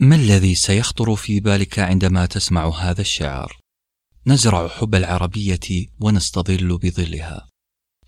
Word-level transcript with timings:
ما 0.00 0.16
الذي 0.16 0.54
سيخطر 0.54 1.16
في 1.16 1.40
بالك 1.40 1.78
عندما 1.78 2.26
تسمع 2.26 2.68
هذا 2.68 3.00
الشعار؟ 3.00 3.56
نزرع 4.26 4.68
حب 4.68 4.94
العربية 4.94 5.86
ونستظل 6.00 6.78
بظلها. 6.78 7.48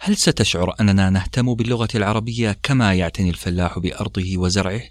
هل 0.01 0.17
ستشعر 0.17 0.75
أننا 0.81 1.11
نهتم 1.11 1.55
باللغة 1.55 1.89
العربية 1.95 2.59
كما 2.63 2.95
يعتني 2.95 3.31
الفلاح 3.31 3.79
بأرضه 3.79 4.39
وزرعه؟ 4.39 4.83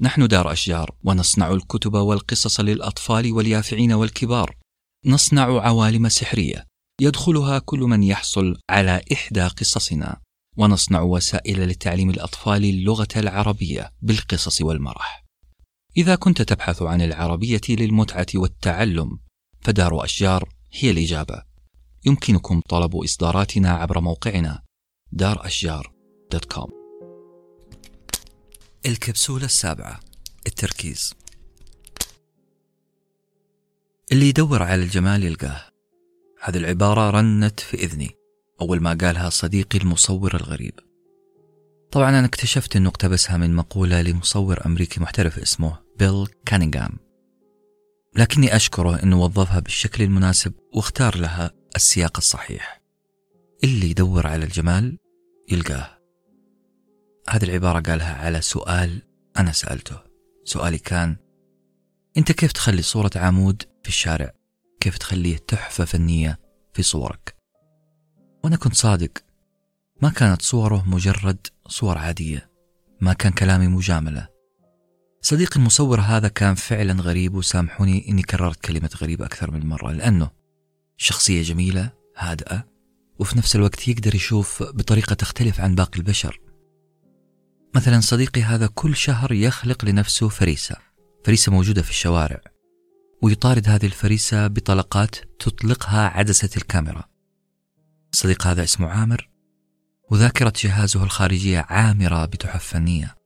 نحن 0.00 0.26
دار 0.26 0.52
أشجار 0.52 0.90
ونصنع 1.04 1.52
الكتب 1.52 1.94
والقصص 1.94 2.60
للأطفال 2.60 3.32
واليافعين 3.32 3.92
والكبار. 3.92 4.56
نصنع 5.06 5.60
عوالم 5.60 6.08
سحرية. 6.08 6.66
يدخلها 7.00 7.58
كل 7.58 7.80
من 7.80 8.02
يحصل 8.02 8.56
على 8.70 9.00
إحدى 9.12 9.42
قصصنا. 9.42 10.20
ونصنع 10.56 11.00
وسائل 11.00 11.68
لتعليم 11.68 12.10
الأطفال 12.10 12.64
اللغة 12.64 13.08
العربية 13.16 13.92
بالقصص 14.02 14.62
والمرح. 14.62 15.25
إذا 15.96 16.14
كنت 16.14 16.42
تبحث 16.42 16.82
عن 16.82 17.00
العربية 17.02 17.60
للمتعة 17.68 18.26
والتعلم 18.34 19.18
فدار 19.60 20.04
أشجار 20.04 20.48
هي 20.72 20.90
الإجابة. 20.90 21.42
يمكنكم 22.06 22.60
طلب 22.68 22.96
إصداراتنا 22.96 23.70
عبر 23.70 24.00
موقعنا 24.00 24.62
دار 25.12 25.46
أشجار 25.46 25.92
دوت 26.32 26.44
كوم. 26.44 26.70
الكبسولة 28.86 29.44
السابعة 29.44 30.00
التركيز. 30.46 31.14
اللي 34.12 34.28
يدور 34.28 34.62
على 34.62 34.82
الجمال 34.82 35.24
يلقاه. 35.24 35.62
هذه 36.42 36.56
العبارة 36.56 37.10
رنت 37.10 37.60
في 37.60 37.76
إذني 37.76 38.10
أول 38.60 38.80
ما 38.80 38.98
قالها 39.00 39.30
صديقي 39.30 39.78
المصور 39.78 40.36
الغريب. 40.36 40.80
طبعا 41.90 42.08
أنا 42.08 42.26
اكتشفت 42.26 42.76
أنه 42.76 42.88
اقتبسها 42.88 43.36
من 43.36 43.54
مقولة 43.54 44.02
لمصور 44.02 44.66
أمريكي 44.66 45.00
محترف 45.00 45.38
اسمه 45.38 45.85
بيل 45.98 46.26
كانينغام 46.46 46.98
لكني 48.16 48.56
أشكره 48.56 49.02
أنه 49.02 49.22
وظفها 49.22 49.60
بالشكل 49.60 50.04
المناسب 50.04 50.52
واختار 50.74 51.16
لها 51.16 51.50
السياق 51.76 52.16
الصحيح. 52.16 52.82
اللي 53.64 53.90
يدور 53.90 54.26
على 54.26 54.44
الجمال 54.44 54.98
يلقاه. 55.52 55.98
هذه 57.28 57.44
العبارة 57.44 57.80
قالها 57.80 58.14
على 58.14 58.40
سؤال 58.40 59.02
أنا 59.38 59.52
سألته. 59.52 59.98
سؤالي 60.44 60.78
كان 60.78 61.16
أنت 62.16 62.32
كيف 62.32 62.52
تخلي 62.52 62.82
صورة 62.82 63.10
عمود 63.16 63.62
في 63.82 63.88
الشارع؟ 63.88 64.32
كيف 64.80 64.98
تخليه 64.98 65.36
تحفة 65.36 65.84
فنية 65.84 66.38
في 66.72 66.82
صورك؟ 66.82 67.36
وأنا 68.44 68.56
كنت 68.56 68.74
صادق. 68.74 69.12
ما 70.02 70.10
كانت 70.10 70.42
صوره 70.42 70.84
مجرد 70.88 71.46
صور 71.68 71.98
عادية. 71.98 72.50
ما 73.00 73.12
كان 73.12 73.32
كلامي 73.32 73.66
مجاملة. 73.68 74.35
صديقي 75.26 75.56
المصور 75.56 76.00
هذا 76.00 76.28
كان 76.28 76.54
فعلا 76.54 77.02
غريب 77.02 77.34
وسامحوني 77.34 78.08
إني 78.08 78.22
كررت 78.22 78.60
كلمة 78.60 78.90
غريب 78.96 79.22
أكثر 79.22 79.50
من 79.50 79.66
مرة 79.66 79.92
لأنه 79.92 80.30
شخصية 80.96 81.42
جميلة 81.42 81.90
هادئة 82.16 82.66
وفي 83.18 83.38
نفس 83.38 83.56
الوقت 83.56 83.88
يقدر 83.88 84.14
يشوف 84.14 84.62
بطريقة 84.62 85.14
تختلف 85.14 85.60
عن 85.60 85.74
باقي 85.74 85.98
البشر. 85.98 86.40
مثلا 87.74 88.00
صديقي 88.00 88.42
هذا 88.42 88.66
كل 88.66 88.96
شهر 88.96 89.32
يخلق 89.32 89.84
لنفسه 89.84 90.28
فريسة 90.28 90.76
فريسة 91.24 91.52
موجودة 91.52 91.82
في 91.82 91.90
الشوارع 91.90 92.40
ويطارد 93.22 93.68
هذه 93.68 93.86
الفريسة 93.86 94.46
بطلقات 94.46 95.16
تطلقها 95.38 96.08
عدسة 96.08 96.50
الكاميرا. 96.56 97.04
صديق 98.12 98.46
هذا 98.46 98.64
اسمه 98.64 98.88
عامر 98.88 99.28
وذاكرة 100.10 100.52
جهازه 100.56 101.04
الخارجية 101.04 101.66
عامرة 101.68 102.24
بتحف 102.24 102.66
فنية. 102.66 103.25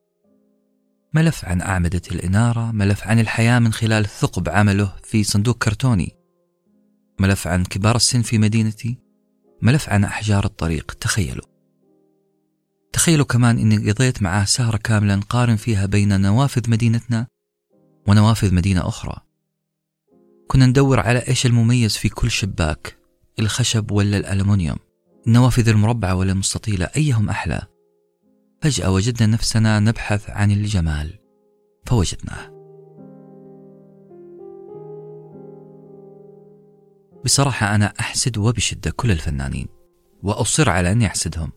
ملف 1.15 1.45
عن 1.45 1.61
أعمدة 1.61 2.03
الإنارة 2.13 2.73
ملف 2.73 3.07
عن 3.07 3.19
الحياة 3.19 3.59
من 3.59 3.73
خلال 3.73 4.07
ثقب 4.07 4.49
عمله 4.49 4.93
في 5.05 5.25
صندوق 5.25 5.59
كرتوني 5.59 6.17
ملف 7.21 7.47
عن 7.47 7.65
كبار 7.65 7.97
السن 7.97 8.23
في 8.23 8.39
مدينتي 8.39 8.99
ملف 9.63 9.89
عن 9.89 10.05
أحجار 10.05 10.45
الطريق. 10.45 10.93
تخيلوا. 10.93 11.45
تخيلوا 12.93 13.25
كمان 13.25 13.59
أني 13.59 13.91
قضيت 13.91 14.23
معاه 14.23 14.45
سهرة 14.45 14.77
كاملة 14.77 15.15
نقارن 15.15 15.57
فيها 15.57 15.87
بين 15.87 16.21
نوافذ 16.21 16.71
مدينتنا 16.71 17.27
ونوافذ 18.07 18.55
مدينة 18.55 18.89
أخرى. 18.89 19.17
كنا 20.49 20.67
ندور 20.67 21.01
على 21.01 21.19
إيش 21.29 21.47
المميز 21.47 21.97
في 21.97 22.09
كل 22.09 22.31
شباك 22.31 22.97
الخشب 23.39 23.91
ولا 23.91 24.17
الألمنيوم 24.17 24.77
النوافذ 25.27 25.69
المربعة 25.69 26.15
ولا 26.15 26.33
المستطيلة 26.33 26.91
أيهم 26.97 27.29
أحلى؟ 27.29 27.67
فجأة 28.63 28.91
وجدنا 28.91 29.27
نفسنا 29.27 29.81
نبحث 29.81 30.31
عن 30.31 30.51
الجمال 30.51 31.19
فوجدناه. 31.87 32.61
بصراحة 37.25 37.75
أنا 37.75 37.93
أحسد 38.01 38.39
وبشدة 38.39 38.91
كل 38.91 39.11
الفنانين 39.11 39.67
وأصر 40.23 40.71
على 40.71 40.93
أني 40.93 41.07
أحسدهم. 41.07 41.53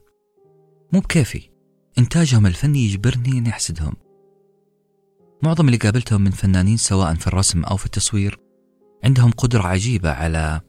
مو 0.94 1.00
بكيفي 1.00 1.50
إنتاجهم 1.98 2.46
الفني 2.46 2.80
يجبرني 2.80 3.38
أني 3.38 3.50
أحسدهم. 3.50 3.94
معظم 5.44 5.68
اللي 5.68 5.78
قابلتهم 5.78 6.22
من 6.22 6.32
فنانين 6.32 6.78
سواء 6.78 7.14
في 7.14 7.28
الرسم 7.28 7.64
أو 7.64 7.78
في 7.78 7.86
التصوير 7.86 8.40
عندهم 9.04 9.32
قدرة 9.32 9.64
عجيبة 9.64 10.12
على 10.12 10.62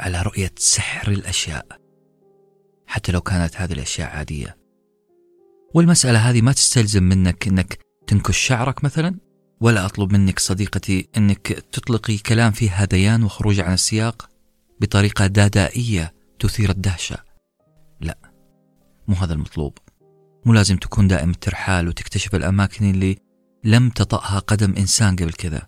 على 0.00 0.22
رؤية 0.22 0.52
سحر 0.58 1.12
الأشياء. 1.12 1.66
حتى 2.86 3.12
لو 3.12 3.20
كانت 3.20 3.56
هذه 3.56 3.72
الأشياء 3.72 4.16
عادية. 4.16 4.57
والمسألة 5.78 6.30
هذه 6.30 6.42
ما 6.42 6.52
تستلزم 6.52 7.02
منك 7.02 7.48
أنك 7.48 7.78
تنكش 8.06 8.38
شعرك 8.38 8.84
مثلا؟ 8.84 9.14
ولا 9.60 9.86
أطلب 9.86 10.12
منك 10.12 10.38
صديقتي 10.38 11.08
أنك 11.16 11.46
تطلقي 11.46 12.18
كلام 12.18 12.52
فيه 12.52 12.70
هذيان 12.70 13.22
وخروج 13.22 13.60
عن 13.60 13.72
السياق 13.72 14.28
بطريقة 14.80 15.26
دادائية 15.26 16.14
تثير 16.38 16.70
الدهشة؟ 16.70 17.16
لا 18.00 18.18
مو 19.08 19.14
هذا 19.14 19.32
المطلوب. 19.32 19.78
مو 20.44 20.52
لازم 20.52 20.76
تكون 20.76 21.08
دائم 21.08 21.30
الترحال 21.30 21.88
وتكتشف 21.88 22.34
الأماكن 22.34 22.90
اللي 22.90 23.18
لم 23.64 23.90
تطأها 23.90 24.38
قدم 24.38 24.74
إنسان 24.78 25.16
قبل 25.16 25.32
كذا. 25.32 25.62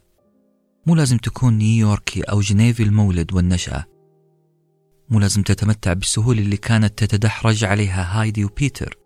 مو 0.87 0.95
لازم 0.95 1.17
تكون 1.17 1.59
نيويوركي 1.59 2.23
أو 2.23 2.41
جنيفي 2.41 2.83
المولد 2.83 3.33
والنشأة. 3.33 3.85
مو 5.11 5.21
لازم 5.21 5.43
تتمتع 5.43 5.93
بالسهولة 5.93 6.41
اللي 6.41 6.57
كانت 6.57 7.05
تتدحرج 7.05 7.65
عليها 7.65 8.21
هايدي 8.21 8.45
وبيتر. 8.45 9.00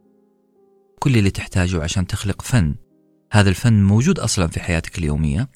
كل 1.04 1.16
اللي 1.16 1.30
تحتاجه 1.30 1.82
عشان 1.82 2.06
تخلق 2.06 2.42
فن. 2.42 2.74
هذا 3.32 3.48
الفن 3.50 3.82
موجود 3.82 4.18
أصلا 4.18 4.46
في 4.46 4.60
حياتك 4.60 4.98
اليومية. 4.98 5.50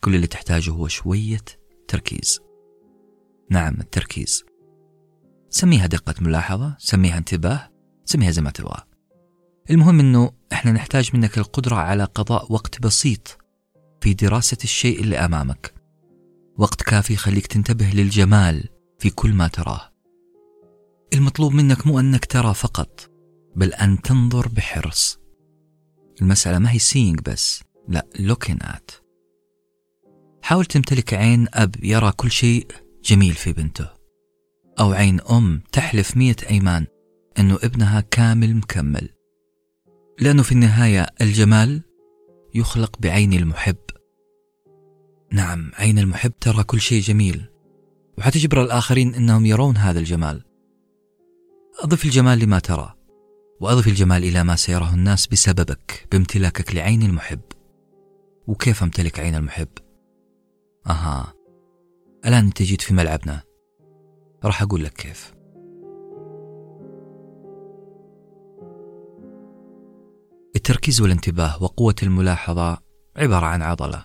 كل 0.00 0.14
اللي 0.14 0.26
تحتاجه 0.26 0.70
هو 0.70 0.88
شوية 0.88 1.44
تركيز. 1.88 2.40
نعم 3.50 3.80
التركيز. 3.80 4.44
سميها 5.48 5.86
دقة 5.86 6.14
ملاحظة 6.20 6.76
سميها 6.78 7.18
انتباه 7.18 7.70
سميها 8.04 8.30
زي 8.30 8.42
ما 8.42 8.50
تبغى. 8.50 8.82
المهم 9.70 10.00
إنه 10.00 10.32
إحنا 10.52 10.72
نحتاج 10.72 11.10
منك 11.14 11.38
القدرة 11.38 11.76
على 11.76 12.04
قضاء 12.04 12.52
وقت 12.52 12.82
بسيط 12.82 13.38
في 14.00 14.14
دراسة 14.14 14.58
الشيء 14.64 15.00
اللي 15.00 15.18
أمامك. 15.18 15.74
وقت 16.58 16.82
كافي 16.82 17.12
يخليك 17.12 17.46
تنتبه 17.46 17.90
للجمال 17.90 18.68
في 18.98 19.10
كل 19.10 19.32
ما 19.32 19.48
تراه. 19.48 19.92
المطلوب 21.14 21.52
منك 21.52 21.86
مو 21.86 22.00
أنك 22.00 22.24
ترى 22.24 22.54
فقط. 22.54 23.09
بل 23.56 23.72
أن 23.72 24.02
تنظر 24.02 24.48
بحرص. 24.48 25.20
المسألة 26.22 26.58
ما 26.58 26.72
هي 26.72 26.78
seeing 26.78 27.20
بس 27.20 27.62
لا 27.88 28.06
looking 28.16 28.64
at. 28.64 29.00
حاول 30.42 30.64
تمتلك 30.64 31.14
عين 31.14 31.46
أب 31.54 31.84
يرى 31.84 32.12
كل 32.12 32.30
شيء 32.30 32.66
جميل 33.04 33.34
في 33.34 33.52
بنته 33.52 33.88
أو 34.80 34.92
عين 34.92 35.20
أم 35.20 35.62
تحلف 35.72 36.16
مية 36.16 36.36
أيمان 36.50 36.86
أنه 37.38 37.58
ابنها 37.62 38.00
كامل 38.00 38.56
مكمل. 38.56 39.08
لأنه 40.20 40.42
في 40.42 40.52
النهاية 40.52 41.06
الجمال 41.20 41.82
يخلق 42.54 42.98
بعين 43.00 43.32
المحب. 43.32 43.76
نعم 45.32 45.70
عين 45.74 45.98
المحب 45.98 46.32
ترى 46.40 46.64
كل 46.64 46.80
شيء 46.80 47.02
جميل 47.02 47.44
وحتجبر 48.18 48.62
الآخرين 48.62 49.14
أنهم 49.14 49.46
يرون 49.46 49.76
هذا 49.76 49.98
الجمال. 49.98 50.44
أضف 51.82 52.04
الجمال 52.04 52.38
لما 52.38 52.58
ترى. 52.58 52.94
وأضف 53.60 53.88
الجمال 53.88 54.24
إلى 54.24 54.44
ما 54.44 54.56
سيراه 54.56 54.94
الناس 54.94 55.26
بسببك 55.26 56.08
بامتلاكك 56.12 56.74
لعين 56.74 57.02
المحب. 57.02 57.40
وكيف 58.46 58.82
أمتلك 58.82 59.20
عين 59.20 59.34
المحب؟ 59.34 59.68
أها. 60.86 61.34
الآن 62.26 62.44
أنت 62.44 62.62
جيت 62.62 62.80
في 62.80 62.94
ملعبنا. 62.94 63.42
راح 64.44 64.62
أقول 64.62 64.84
لك 64.84 64.92
كيف. 64.92 65.34
التركيز 70.56 71.00
والانتباه 71.00 71.62
وقوة 71.62 71.94
الملاحظة 72.02 72.78
عبارة 73.16 73.46
عن 73.46 73.62
عضلة. 73.62 74.04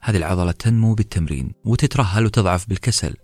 هذه 0.00 0.16
العضلة 0.16 0.52
تنمو 0.52 0.94
بالتمرين 0.94 1.52
وتترهل 1.64 2.24
وتضعف 2.24 2.68
بالكسل. 2.68 3.14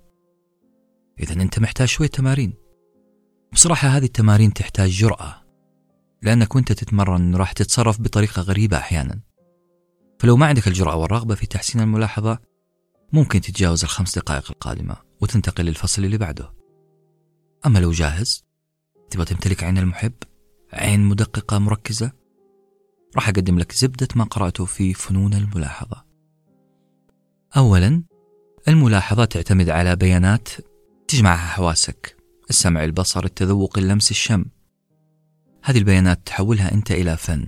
إذا 1.20 1.42
أنت 1.42 1.58
محتاج 1.58 1.88
شوية 1.88 2.08
تمارين. 2.08 2.65
بصراحة 3.52 3.88
هذه 3.88 4.04
التمارين 4.04 4.52
تحتاج 4.52 4.90
جرأة 4.90 5.42
لأنك 6.22 6.54
وأنت 6.54 6.72
تتمرن 6.72 7.36
راح 7.36 7.52
تتصرف 7.52 8.00
بطريقة 8.00 8.42
غريبة 8.42 8.76
أحيانا. 8.76 9.20
فلو 10.18 10.36
ما 10.36 10.46
عندك 10.46 10.68
الجرأة 10.68 10.96
والرغبة 10.96 11.34
في 11.34 11.46
تحسين 11.46 11.80
الملاحظة 11.80 12.38
ممكن 13.12 13.40
تتجاوز 13.40 13.82
الخمس 13.84 14.18
دقائق 14.18 14.50
القادمة 14.50 14.96
وتنتقل 15.20 15.64
للفصل 15.64 16.04
اللي 16.04 16.18
بعده. 16.18 16.52
أما 17.66 17.78
لو 17.78 17.90
جاهز 17.90 18.44
تبغى 19.10 19.24
تمتلك 19.24 19.64
عين 19.64 19.78
المحب 19.78 20.12
عين 20.72 21.00
مدققة 21.00 21.58
مركزة 21.58 22.12
راح 23.16 23.28
أقدم 23.28 23.58
لك 23.58 23.72
زبدة 23.72 24.08
ما 24.16 24.24
قرأته 24.24 24.64
في 24.64 24.94
فنون 24.94 25.34
الملاحظة. 25.34 26.04
أولا 27.56 28.02
الملاحظة 28.68 29.24
تعتمد 29.24 29.70
على 29.70 29.96
بيانات 29.96 30.48
تجمعها 31.08 31.46
حواسك. 31.48 32.15
السمع 32.50 32.84
البصر 32.84 33.24
التذوق 33.24 33.78
اللمس 33.78 34.10
الشم. 34.10 34.44
هذه 35.64 35.78
البيانات 35.78 36.26
تحولها 36.26 36.74
أنت 36.74 36.90
إلى 36.90 37.16
فن. 37.16 37.46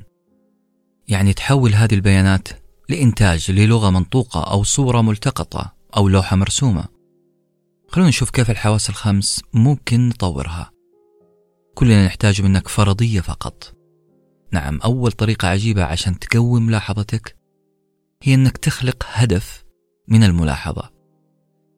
يعني 1.08 1.32
تحول 1.32 1.74
هذه 1.74 1.94
البيانات 1.94 2.48
لإنتاج 2.88 3.50
للغة 3.50 3.90
منطوقة 3.90 4.52
أو 4.52 4.62
صورة 4.62 5.00
ملتقطة 5.00 5.74
أو 5.96 6.08
لوحة 6.08 6.36
مرسومة. 6.36 6.84
خلونا 7.88 8.08
نشوف 8.08 8.30
كيف 8.30 8.50
الحواس 8.50 8.90
الخمس 8.90 9.42
ممكن 9.54 10.08
نطورها. 10.08 10.70
كلنا 11.74 12.06
نحتاج 12.06 12.42
منك 12.42 12.68
فرضية 12.68 13.20
فقط. 13.20 13.76
نعم 14.52 14.80
أول 14.84 15.12
طريقة 15.12 15.48
عجيبة 15.48 15.84
عشان 15.84 16.18
تقوي 16.18 16.60
ملاحظتك 16.60 17.36
هي 18.22 18.34
أنك 18.34 18.56
تخلق 18.56 19.06
هدف 19.08 19.64
من 20.08 20.24
الملاحظة. 20.24 20.90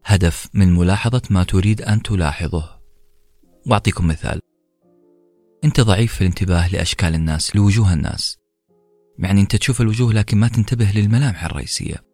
هدف 0.05 0.49
من 0.55 0.75
ملاحظة 0.75 1.22
ما 1.31 1.44
تريد 1.44 1.82
أن 1.82 2.02
تلاحظه. 2.02 2.80
وأعطيكم 3.66 4.06
مثال. 4.06 4.40
أنت 5.64 5.80
ضعيف 5.80 6.14
في 6.14 6.20
الانتباه 6.20 6.68
لأشكال 6.68 7.14
الناس 7.14 7.56
لوجوه 7.56 7.92
الناس. 7.92 8.36
يعني 9.18 9.40
أنت 9.40 9.56
تشوف 9.56 9.80
الوجوه 9.80 10.12
لكن 10.12 10.38
ما 10.38 10.48
تنتبه 10.48 10.90
للملامح 10.94 11.44
الرئيسية. 11.44 12.04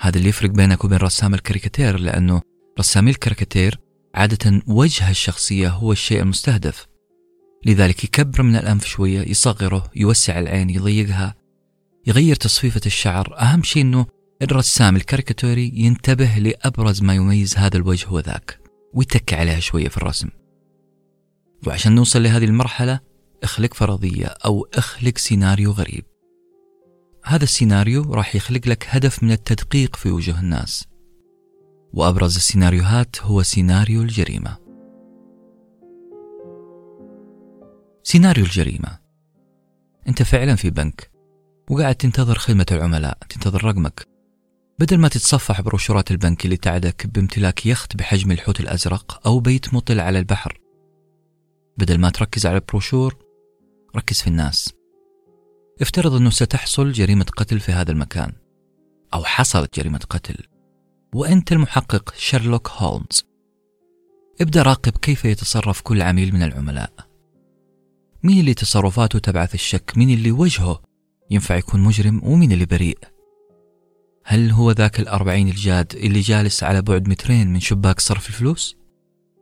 هذا 0.00 0.18
اللي 0.18 0.28
يفرق 0.28 0.50
بينك 0.50 0.84
وبين 0.84 0.98
رسام 0.98 1.34
الكاريكاتير 1.34 1.98
لأنه 1.98 2.42
رسامي 2.78 3.10
الكاريكاتير 3.10 3.78
عادة 4.14 4.62
وجه 4.66 5.10
الشخصية 5.10 5.68
هو 5.68 5.92
الشيء 5.92 6.22
المستهدف. 6.22 6.86
لذلك 7.66 8.04
يكبر 8.04 8.42
من 8.42 8.56
الأنف 8.56 8.84
شوية 8.84 9.20
يصغره 9.20 9.90
يوسع 9.96 10.38
العين 10.38 10.70
يضيقها 10.70 11.34
يغير 12.06 12.36
تصفيفة 12.36 12.80
الشعر. 12.86 13.38
أهم 13.38 13.62
شيء 13.62 13.82
أنه 13.82 14.06
الرسام 14.42 14.96
الكاريكاتوري 14.96 15.72
ينتبه 15.74 16.38
لأبرز 16.38 17.02
ما 17.02 17.14
يميز 17.14 17.56
هذا 17.56 17.76
الوجه 17.76 18.10
وذاك 18.10 18.60
ويتكي 18.94 19.34
عليها 19.34 19.60
شوية 19.60 19.88
في 19.88 19.96
الرسم. 19.96 20.28
وعشان 21.66 21.94
نوصل 21.94 22.22
لهذه 22.22 22.44
المرحلة 22.44 23.00
اخلق 23.42 23.74
فرضية 23.74 24.26
أو 24.26 24.68
اخلق 24.74 25.18
سيناريو 25.18 25.70
غريب. 25.70 26.04
هذا 27.24 27.44
السيناريو 27.44 28.14
راح 28.14 28.36
يخلق 28.36 28.68
لك 28.68 28.86
هدف 28.88 29.22
من 29.22 29.32
التدقيق 29.32 29.96
في 29.96 30.10
وجوه 30.10 30.40
الناس. 30.40 30.86
وأبرز 31.92 32.36
السيناريوهات 32.36 33.22
هو 33.22 33.42
سيناريو 33.42 34.02
الجريمة. 34.02 34.56
سيناريو 38.02 38.44
الجريمة. 38.44 38.98
أنت 40.08 40.22
فعلا 40.22 40.54
في 40.54 40.70
بنك 40.70 41.10
وقاعد 41.70 41.94
تنتظر 41.94 42.38
خدمة 42.38 42.66
العملاء 42.72 43.18
تنتظر 43.28 43.64
رقمك. 43.64 44.06
بدل 44.78 44.98
ما 44.98 45.08
تتصفح 45.08 45.60
بروشورات 45.60 46.10
البنك 46.10 46.44
اللي 46.44 46.56
تعدك 46.56 47.06
بامتلاك 47.06 47.66
يخت 47.66 47.96
بحجم 47.96 48.30
الحوت 48.30 48.60
الأزرق 48.60 49.26
أو 49.26 49.40
بيت 49.40 49.74
مطل 49.74 50.00
على 50.00 50.18
البحر 50.18 50.58
بدل 51.78 51.98
ما 51.98 52.10
تركز 52.10 52.46
على 52.46 52.56
البروشور 52.56 53.16
ركز 53.96 54.20
في 54.20 54.26
الناس. 54.26 54.72
افترض 55.80 56.14
أنه 56.14 56.30
ستحصل 56.30 56.92
جريمة 56.92 57.24
قتل 57.24 57.60
في 57.60 57.72
هذا 57.72 57.92
المكان 57.92 58.32
أو 59.14 59.24
حصلت 59.24 59.76
جريمة 59.76 60.00
قتل 60.10 60.36
وأنت 61.14 61.52
المحقق 61.52 62.14
شيرلوك 62.16 62.68
هولمز. 62.68 63.24
ابدأ 64.40 64.62
راقب 64.62 64.92
كيف 64.92 65.24
يتصرف 65.24 65.80
كل 65.80 66.02
عميل 66.02 66.34
من 66.34 66.42
العملاء. 66.42 66.92
مين 68.22 68.40
اللي 68.40 68.54
تصرفاته 68.54 69.18
تبعث 69.18 69.54
الشك؟ 69.54 69.92
مين 69.96 70.10
اللي 70.10 70.30
وجهه 70.30 70.82
ينفع 71.30 71.56
يكون 71.56 71.80
مجرم 71.80 72.20
ومين 72.24 72.52
اللي 72.52 72.66
بريء؟ 72.66 72.98
هل 74.24 74.50
هو 74.50 74.70
ذاك 74.70 75.00
الأربعين 75.00 75.48
الجاد 75.48 75.94
اللي 75.94 76.20
جالس 76.20 76.62
على 76.62 76.82
بعد 76.82 77.08
مترين 77.08 77.52
من 77.52 77.60
شباك 77.60 78.00
صرف 78.00 78.28
الفلوس؟ 78.28 78.76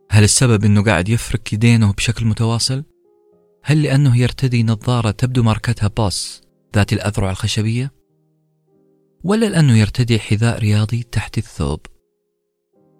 هل 0.09 0.23
السبب 0.23 0.65
أنه 0.65 0.83
قاعد 0.83 1.09
يفرك 1.09 1.53
يدينه 1.53 1.93
بشكل 1.93 2.25
متواصل؟ 2.25 2.83
هل 3.63 3.83
لأنه 3.83 4.17
يرتدي 4.17 4.63
نظارة 4.63 5.11
تبدو 5.11 5.43
ماركتها 5.43 5.87
باص 5.87 6.41
ذات 6.75 6.93
الأذرع 6.93 7.31
الخشبية؟ 7.31 7.91
ولا 9.23 9.45
لأنه 9.45 9.77
يرتدي 9.77 10.19
حذاء 10.19 10.59
رياضي 10.59 11.03
تحت 11.03 11.37
الثوب؟ 11.37 11.79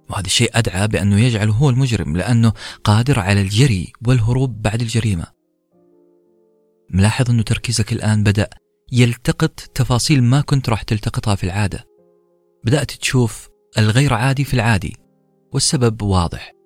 وهذا 0.10 0.26
الشيء 0.26 0.50
أدعى 0.54 0.88
بأنه 0.88 1.20
يجعله 1.20 1.54
هو 1.54 1.70
المجرم 1.70 2.18
لأنه 2.18 2.54
قادر 2.84 3.20
على 3.20 3.42
الجري 3.42 3.94
والهروب 4.08 4.62
بعد 4.62 4.82
الجريمة 4.82 5.26
ملاحظ 6.90 7.30
أنه 7.30 7.44
تركيزك 7.44 7.94
الآن 7.94 8.24
بدأ 8.24 8.50
يلتقط 8.92 9.60
تفاصيل 9.60 10.24
ما 10.24 10.42
كنت 10.42 10.70
راح 10.70 10.82
تلتقطها 10.82 11.36
في 11.36 11.44
العادة 11.44 11.86
بدأت 12.64 12.92
تشوف 12.92 13.50
الغير 13.78 14.14
عادي 14.14 14.44
في 14.44 14.54
العادي 14.54 14.98
والسبب 15.54 16.02
واضح 16.02 16.57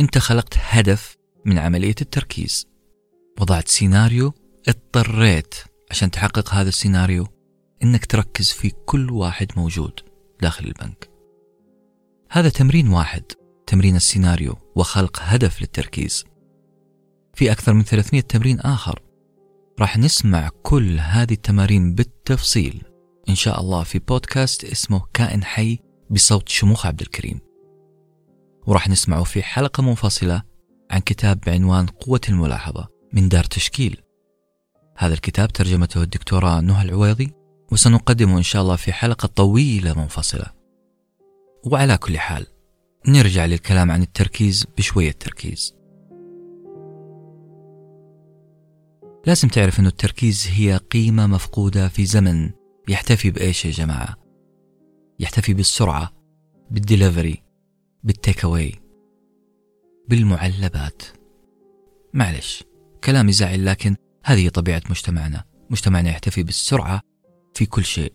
أنت 0.00 0.18
خلقت 0.18 0.54
هدف 0.58 1.16
من 1.44 1.58
عملية 1.58 1.94
التركيز 2.00 2.66
وضعت 3.40 3.68
سيناريو 3.68 4.32
اضطريت 4.68 5.54
عشان 5.90 6.10
تحقق 6.10 6.54
هذا 6.54 6.68
السيناريو 6.68 7.26
إنك 7.82 8.06
تركز 8.06 8.50
في 8.50 8.70
كل 8.70 9.10
واحد 9.10 9.46
موجود 9.56 10.00
داخل 10.42 10.64
البنك. 10.64 11.10
هذا 12.30 12.48
تمرين 12.48 12.88
واحد، 12.88 13.22
تمرين 13.66 13.96
السيناريو 13.96 14.56
وخلق 14.76 15.18
هدف 15.22 15.60
للتركيز. 15.60 16.24
في 17.34 17.52
أكثر 17.52 17.72
من 17.72 17.82
300 17.82 18.20
تمرين 18.20 18.60
آخر. 18.60 19.02
راح 19.80 19.98
نسمع 19.98 20.50
كل 20.62 20.98
هذه 21.00 21.32
التمارين 21.32 21.94
بالتفصيل 21.94 22.82
إن 23.28 23.34
شاء 23.34 23.60
الله 23.60 23.82
في 23.82 23.98
بودكاست 23.98 24.64
اسمه 24.64 25.02
كائن 25.14 25.44
حي 25.44 25.78
بصوت 26.10 26.48
شموخ 26.48 26.86
عبد 26.86 27.00
الكريم. 27.00 27.49
وراح 28.66 28.88
نسمعه 28.88 29.24
في 29.24 29.42
حلقة 29.42 29.82
منفصلة 29.82 30.42
عن 30.90 31.00
كتاب 31.00 31.40
بعنوان 31.46 31.86
قوة 31.86 32.20
الملاحظة 32.28 32.88
من 33.12 33.28
دار 33.28 33.44
تشكيل. 33.44 34.02
هذا 34.96 35.14
الكتاب 35.14 35.48
ترجمته 35.52 36.02
الدكتورة 36.02 36.60
نهى 36.60 36.84
العويضي 36.84 37.32
وسنقدمه 37.72 38.38
إن 38.38 38.42
شاء 38.42 38.62
الله 38.62 38.76
في 38.76 38.92
حلقة 38.92 39.26
طويلة 39.26 39.94
منفصلة. 39.94 40.46
وعلى 41.66 41.96
كل 41.96 42.18
حال 42.18 42.46
نرجع 43.08 43.44
للكلام 43.44 43.90
عن 43.90 44.02
التركيز 44.02 44.66
بشوية 44.78 45.12
تركيز. 45.12 45.74
لازم 49.26 49.48
تعرف 49.48 49.80
أن 49.80 49.86
التركيز 49.86 50.48
هي 50.52 50.76
قيمة 50.76 51.26
مفقودة 51.26 51.88
في 51.88 52.06
زمن 52.06 52.50
يحتفي 52.88 53.30
بإيش 53.30 53.64
يا 53.64 53.70
جماعة؟ 53.70 54.16
يحتفي 55.20 55.54
بالسرعة، 55.54 56.12
بالدليفري، 56.70 57.42
بال 58.04 58.17
take 58.17 58.44
away، 58.44 58.74
بالمعلبات. 60.08 61.02
معلش، 62.14 62.64
كلام 63.04 63.28
يزعل 63.28 63.66
لكن 63.66 63.96
هذه 64.24 64.48
طبيعة 64.48 64.82
مجتمعنا، 64.90 65.44
مجتمعنا 65.70 66.10
يحتفي 66.10 66.42
بالسرعة 66.42 67.02
في 67.54 67.66
كل 67.66 67.84
شيء. 67.84 68.12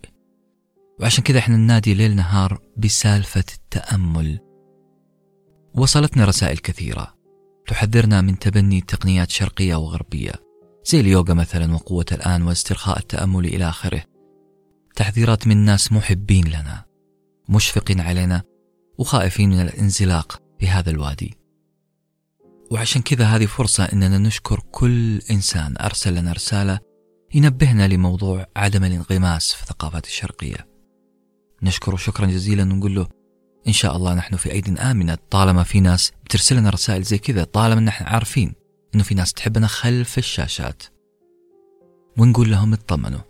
وعشان 1.00 1.24
كذا 1.24 1.38
إحنا 1.38 1.56
ننادي 1.56 1.94
ليل 1.94 2.16
نهار 2.16 2.62
بسالفة 2.76 3.44
التأمل. 3.54 4.40
وصلتنا 5.74 6.24
رسائل 6.24 6.58
كثيرة. 6.58 7.16
تحذرنا 7.66 8.20
من 8.20 8.38
تبني 8.38 8.80
تقنيات 8.80 9.30
شرقية 9.30 9.74
وغربية 9.74 10.32
زي 10.84 11.00
اليوغا 11.00 11.34
مثلا 11.34 11.74
وقوة 11.74 12.06
الآن 12.12 12.42
واسترخاء 12.42 12.98
التأمل 12.98 13.44
إلى 13.44 13.68
آخره. 13.68 14.02
تحذيرات 14.96 15.46
من 15.46 15.56
ناس 15.56 15.92
محبين 15.92 16.48
لنا 16.48 16.84
مشفقين 17.48 18.00
علينا 18.00 18.42
وخائفين 18.98 19.50
من 19.50 19.60
الانزلاق 19.60 20.42
في 20.60 20.68
هذا 20.68 20.90
الوادي. 20.90 21.36
وعشان 22.70 23.02
كذا 23.02 23.24
هذه 23.24 23.46
فرصة 23.46 23.84
أننا 23.84 24.18
نشكر 24.18 24.60
كل 24.70 25.18
إنسان 25.18 25.74
أرسل 25.80 26.14
لنا 26.14 26.32
رسالة 26.32 26.78
ينبهنا 27.34 27.88
لموضوع 27.88 28.46
عدم 28.56 28.84
الانغماس 28.84 29.52
في 29.52 29.62
الثقافات 29.62 30.06
الشرقية. 30.06 30.68
نشكره 31.62 31.96
شكرا 31.96 32.26
جزيلا 32.26 32.62
ونقول 32.62 32.94
له 32.94 33.08
إن 33.68 33.72
شاء 33.72 33.96
الله 33.96 34.14
نحن 34.14 34.36
في 34.36 34.52
أيد 34.52 34.78
آمنة 34.78 35.18
طالما 35.30 35.62
في 35.62 35.80
ناس 35.80 36.12
بترسل 36.24 36.56
لنا 36.56 36.70
رسائل 36.70 37.02
زي 37.02 37.18
كذا 37.18 37.44
طالما 37.44 37.80
نحن 37.80 38.04
عارفين 38.04 38.54
إنه 38.94 39.02
في 39.02 39.14
ناس 39.14 39.32
تحبنا 39.32 39.66
خلف 39.66 40.18
الشاشات. 40.18 40.82
ونقول 42.18 42.50
لهم 42.50 42.72
اطمنوا. 42.72 43.20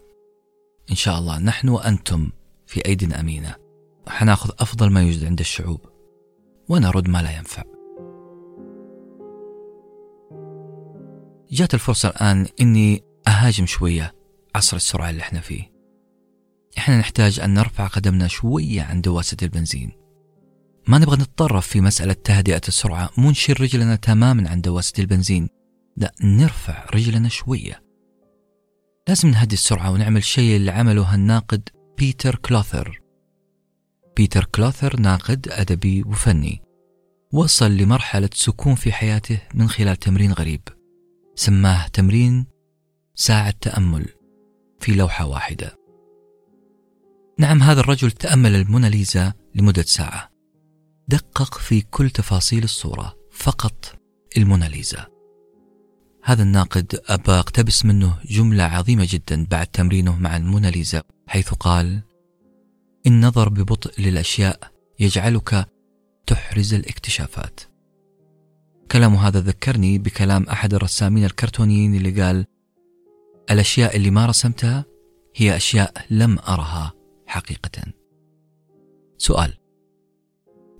إن 0.91 0.95
شاء 0.97 1.19
الله 1.19 1.39
نحن 1.39 1.69
وأنتم 1.69 2.31
في 2.67 2.87
أيد 2.87 3.13
أمينة 3.13 3.66
وحناخذ 4.07 4.51
أفضل 4.59 4.91
ما 4.91 5.03
يوجد 5.03 5.25
عند 5.25 5.41
الشعوب 5.41 5.81
ونرد 6.69 7.09
ما 7.09 7.23
لا 7.23 7.37
ينفع. 7.37 7.63
جات 11.51 11.75
الفرصة 11.75 12.09
الآن 12.09 12.47
إني 12.61 13.05
أهاجم 13.29 13.67
شوية 13.67 14.15
عصر 14.55 14.77
السرعة 14.77 15.11
اللي 15.11 15.23
إحنا 15.23 15.41
فيه. 15.41 15.73
إحنا 16.79 16.99
نحتاج 16.99 17.41
أن 17.41 17.55
نرفع 17.55 17.87
قدمنا 17.87 18.29
شوية 18.29 18.83
عن 18.83 19.01
دواسة 19.01 19.37
البنزين. 19.43 19.93
ما 20.89 20.99
نبغى 20.99 21.17
نتطرف 21.17 21.67
في 21.67 21.81
مسألة 21.81 22.13
تهدئة 22.13 22.61
السرعة 22.69 23.11
مو 23.19 23.31
نشيل 23.31 23.61
رجلنا 23.61 23.97
تماما 23.97 24.51
عن 24.51 24.61
دواسة 24.61 24.93
البنزين. 24.99 25.49
لا 25.97 26.15
نرفع 26.23 26.87
رجلنا 26.95 27.29
شوية. 27.29 27.83
لازم 29.09 29.29
نهدي 29.29 29.55
السرعة 29.55 29.91
ونعمل 29.91 30.25
شيء 30.25 30.57
اللي 30.57 30.71
عمله 30.71 31.15
الناقد 31.15 31.69
بيتر 31.99 32.35
كلوثر. 32.35 33.06
بيتر 34.17 34.45
كلوثر 34.45 35.01
ناقد 35.01 35.49
أدبي 35.51 36.03
وفني. 36.03 36.63
وصل 37.33 37.71
لمرحلة 37.71 38.31
سكون 38.35 38.75
في 38.75 38.93
حياته 38.93 39.39
من 39.55 39.69
خلال 39.69 39.97
تمرين 39.97 40.33
غريب. 40.33 40.61
سماه 41.35 41.87
تمرين 41.87 42.47
ساعة 43.15 43.55
تأمل 43.61 44.07
في 44.81 44.93
لوحة 44.93 45.27
واحدة. 45.27 45.77
نعم 47.39 47.63
هذا 47.63 47.81
الرجل 47.81 48.11
تأمل 48.11 48.55
الموناليزا 48.55 49.33
لمدة 49.55 49.83
ساعة. 49.83 50.31
دقق 51.09 51.59
في 51.59 51.81
كل 51.81 52.11
تفاصيل 52.11 52.65
الصورة 52.65 53.17
فقط 53.33 53.99
الموناليزا. 54.37 55.07
هذا 56.25 56.43
الناقد 56.43 57.01
أبى 57.09 57.33
أقتبس 57.33 57.85
منه 57.85 58.19
جملة 58.25 58.65
عظيمة 58.65 59.07
جدا 59.11 59.47
بعد 59.51 59.67
تمرينه 59.67 60.17
مع 60.17 60.37
الموناليزا 60.37 61.03
حيث 61.27 61.55
قال 61.55 62.03
النظر 63.07 63.49
ببطء 63.49 64.01
للأشياء 64.01 64.73
يجعلك 65.01 65.69
تحرز 66.27 66.75
الاكتشافات 66.75 67.61
كلام 68.93 69.15
هذا 69.15 69.41
ذكرني 69.41 69.99
بكلام 69.99 70.43
أحد 70.43 70.75
الرسامين 70.75 71.25
الكرتونيين 71.25 71.95
اللي 71.95 72.23
قال 72.23 72.47
الأشياء 73.51 73.97
اللي 73.97 74.11
ما 74.11 74.27
رسمتها 74.27 74.85
هي 75.37 75.57
أشياء 75.57 75.93
لم 76.11 76.39
أرها 76.39 76.93
حقيقة 77.27 77.83
سؤال 79.19 79.55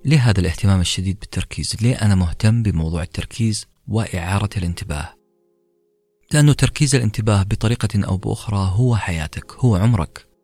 ليه 0.05 0.19
هذا 0.19 0.41
الاهتمام 0.41 0.81
الشديد 0.81 1.19
بالتركيز؟ 1.21 1.77
ليه 1.83 1.95
أنا 1.95 2.15
مهتم 2.15 2.63
بموضوع 2.63 3.03
التركيز 3.03 3.67
وإعارة 3.89 4.51
الانتباه؟ 4.57 5.15
لأنه 6.33 6.53
تركيز 6.53 6.95
الانتباه 6.95 7.43
بطريقة 7.43 7.89
أو 8.07 8.17
بأخرى 8.17 8.73
هو 8.75 8.97
حياتك، 8.97 9.53
هو 9.53 9.77
عمرك. 9.77 10.36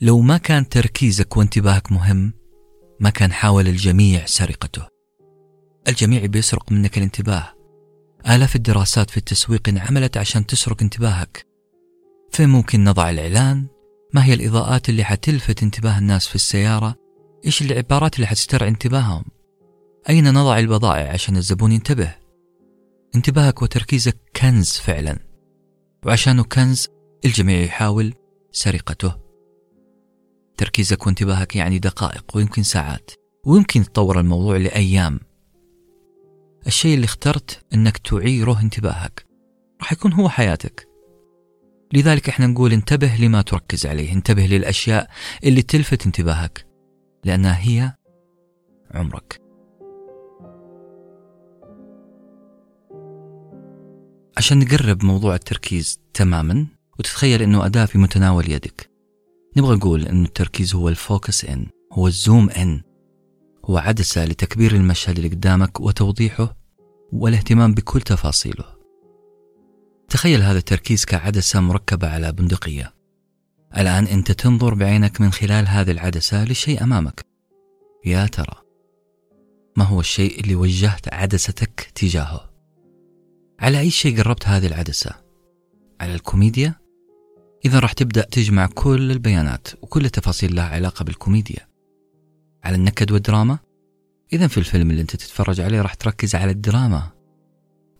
لو 0.00 0.20
ما 0.20 0.36
كان 0.36 0.68
تركيزك 0.68 1.36
وانتباهك 1.36 1.92
مهم، 1.92 2.32
ما 3.00 3.10
كان 3.10 3.32
حاول 3.32 3.68
الجميع 3.68 4.26
سرقته. 4.26 4.86
الجميع 5.88 6.26
بيسرق 6.26 6.72
منك 6.72 6.98
الانتباه. 6.98 7.54
آلاف 8.28 8.56
الدراسات 8.56 9.10
في 9.10 9.16
التسويق 9.16 9.68
انعملت 9.68 10.16
عشان 10.16 10.46
تسرق 10.46 10.82
انتباهك. 10.82 11.46
فين 12.30 12.48
ممكن 12.48 12.84
نضع 12.84 13.10
الإعلان؟ 13.10 13.66
ما 14.14 14.24
هي 14.24 14.34
الإضاءات 14.34 14.88
اللي 14.88 15.04
حتلفت 15.04 15.62
انتباه 15.62 15.98
الناس 15.98 16.26
في 16.26 16.34
السيارة؟ 16.34 16.94
إيش 17.46 17.62
العبارات 17.62 18.16
اللي 18.16 18.26
حتسترعي 18.26 18.68
انتباههم؟ 18.68 19.24
أين 20.08 20.34
نضع 20.34 20.58
البضائع 20.58 21.12
عشان 21.12 21.36
الزبون 21.36 21.72
ينتبه؟ 21.72 22.14
انتباهك 23.14 23.62
وتركيزك 23.62 24.16
كنز 24.36 24.72
فعلا 24.72 25.18
وعشانه 26.06 26.42
كنز 26.42 26.88
الجميع 27.24 27.60
يحاول 27.60 28.14
سرقته 28.52 29.27
تركيزك 30.58 31.06
وانتباهك 31.06 31.56
يعني 31.56 31.78
دقائق 31.78 32.36
ويمكن 32.36 32.62
ساعات 32.62 33.10
ويمكن 33.46 33.82
تطور 33.82 34.20
الموضوع 34.20 34.56
لأيام. 34.56 35.20
الشيء 36.66 36.94
اللي 36.94 37.04
اخترت 37.04 37.64
إنك 37.74 37.98
تعيره 37.98 38.60
انتباهك. 38.60 39.26
راح 39.80 39.92
يكون 39.92 40.12
هو 40.12 40.28
حياتك. 40.28 40.88
لذلك 41.92 42.28
إحنا 42.28 42.46
نقول 42.46 42.72
انتبه 42.72 43.16
لما 43.20 43.42
تركز 43.42 43.86
عليه 43.86 44.12
انتبه 44.12 44.46
للأشياء 44.46 45.10
اللي 45.44 45.62
تلفت 45.62 46.06
انتباهك 46.06 46.66
لأنها 47.24 47.58
هي 47.60 47.92
عمرك. 48.90 49.40
عشان 54.36 54.58
نقرب 54.58 55.04
موضوع 55.04 55.34
التركيز 55.34 56.00
تماما 56.14 56.66
وتتخيل 56.98 57.42
إنه 57.42 57.66
أداة 57.66 57.84
في 57.84 57.98
متناول 57.98 58.50
يدك. 58.50 58.97
نبغى 59.58 59.76
نقول 59.76 60.06
أن 60.06 60.24
التركيز 60.24 60.74
هو 60.74 60.88
الفوكس 60.88 61.44
إن 61.44 61.66
هو 61.92 62.06
الزوم 62.06 62.50
إن 62.50 62.82
هو 63.64 63.78
عدسة 63.78 64.24
لتكبير 64.24 64.72
المشهد 64.74 65.16
اللي 65.16 65.28
قدامك 65.28 65.80
وتوضيحه 65.80 66.56
والاهتمام 67.12 67.74
بكل 67.74 68.00
تفاصيله. 68.00 68.64
تخيل 70.08 70.42
هذا 70.42 70.58
التركيز 70.58 71.04
كعدسة 71.04 71.60
مركبة 71.60 72.08
على 72.08 72.32
بندقية. 72.32 72.94
الآن 73.76 74.04
أنت 74.04 74.32
تنظر 74.32 74.74
بعينك 74.74 75.20
من 75.20 75.32
خلال 75.32 75.68
هذه 75.68 75.90
العدسة 75.90 76.44
لشيء 76.44 76.82
أمامك. 76.82 77.26
يا 78.04 78.26
ترى 78.26 78.62
ما 79.76 79.84
هو 79.84 80.00
الشيء 80.00 80.40
اللي 80.40 80.54
وجهت 80.54 81.14
عدستك 81.14 81.92
تجاهه؟ 81.94 82.50
على 83.60 83.80
أي 83.80 83.90
شيء 83.90 84.22
قربت 84.22 84.48
هذه 84.48 84.66
العدسة؟ 84.66 85.14
على 86.00 86.14
الكوميديا؟ 86.14 86.87
إذا 87.64 87.78
راح 87.78 87.92
تبدأ 87.92 88.22
تجمع 88.22 88.66
كل 88.66 89.10
البيانات 89.10 89.68
وكل 89.82 90.04
التفاصيل 90.04 90.54
لها 90.56 90.64
علاقة 90.64 91.04
بالكوميديا. 91.04 91.68
على 92.64 92.76
النكد 92.76 93.12
والدراما؟ 93.12 93.58
إذا 94.32 94.46
في 94.46 94.58
الفيلم 94.58 94.90
اللي 94.90 95.02
أنت 95.02 95.16
تتفرج 95.16 95.60
عليه 95.60 95.82
راح 95.82 95.94
تركز 95.94 96.34
على 96.34 96.50
الدراما. 96.50 97.10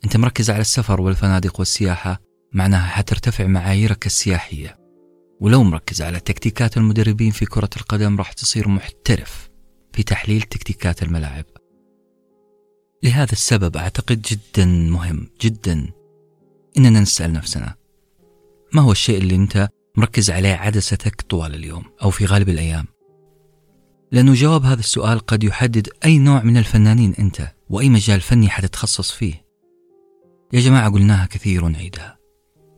أنت 0.05 0.17
مركز 0.17 0.51
على 0.51 0.61
السفر 0.61 1.01
والفنادق 1.01 1.59
والسياحة 1.59 2.21
معناها 2.53 2.87
حترتفع 2.87 3.47
معاييرك 3.47 4.07
السياحية. 4.07 4.79
ولو 5.41 5.63
مركز 5.63 6.03
على 6.03 6.21
تكتيكات 6.21 6.77
المدربين 6.77 7.31
في 7.31 7.47
كرة 7.47 7.71
القدم 7.77 8.19
راح 8.19 8.33
تصير 8.33 8.69
محترف 8.69 9.51
في 9.93 10.03
تحليل 10.03 10.43
تكتيكات 10.43 11.03
الملاعب. 11.03 11.45
لهذا 13.03 13.33
السبب 13.33 13.77
أعتقد 13.77 14.23
جدا 14.23 14.65
مهم 14.65 15.31
جدا 15.41 15.91
إننا 16.79 17.01
نسأل 17.01 17.33
نفسنا 17.33 17.78
ما 18.73 18.83
هو 18.83 18.93
الشيء 18.93 19.19
اللي 19.19 19.35
أنت 19.35 19.69
مركز 19.97 20.31
عليه 20.31 20.55
عدستك 20.55 21.21
طوال 21.21 21.55
اليوم 21.55 21.85
أو 22.03 22.11
في 22.11 22.27
غالب 22.27 22.49
الأيام؟ 22.49 22.87
لأنه 24.13 24.35
جواب 24.35 24.65
هذا 24.65 24.81
السؤال 24.81 25.19
قد 25.19 25.45
يحدد 25.45 25.89
أي 26.05 26.19
نوع 26.19 26.43
من 26.43 26.57
الفنانين 26.57 27.15
أنت 27.15 27.53
وأي 27.71 27.89
مجال 27.89 28.21
فني 28.21 28.49
حتتخصص 28.49 29.11
فيه. 29.11 29.45
يا 30.53 30.61
جماعة 30.61 30.91
قلناها 30.91 31.27
كثير 31.27 31.65
ونعيدها 31.65 32.19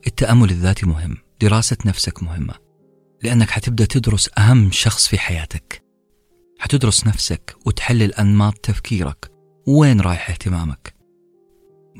التأمل 0.07 0.49
الذاتي 0.49 0.85
مهم 0.85 1.17
دراسة 1.41 1.77
نفسك 1.85 2.23
مهمة 2.23 2.53
لأنك 3.23 3.49
حتبدأ 3.49 3.85
تدرس 3.85 4.29
أهم 4.37 4.71
شخص 4.71 5.07
في 5.07 5.17
حياتك. 5.19 5.83
حتدرس 6.59 7.07
نفسك 7.07 7.55
وتحلل 7.65 8.13
أنماط 8.13 8.57
تفكيرك 8.57 9.31
وين 9.67 10.01
رايح 10.01 10.29
اهتمامك. 10.29 10.95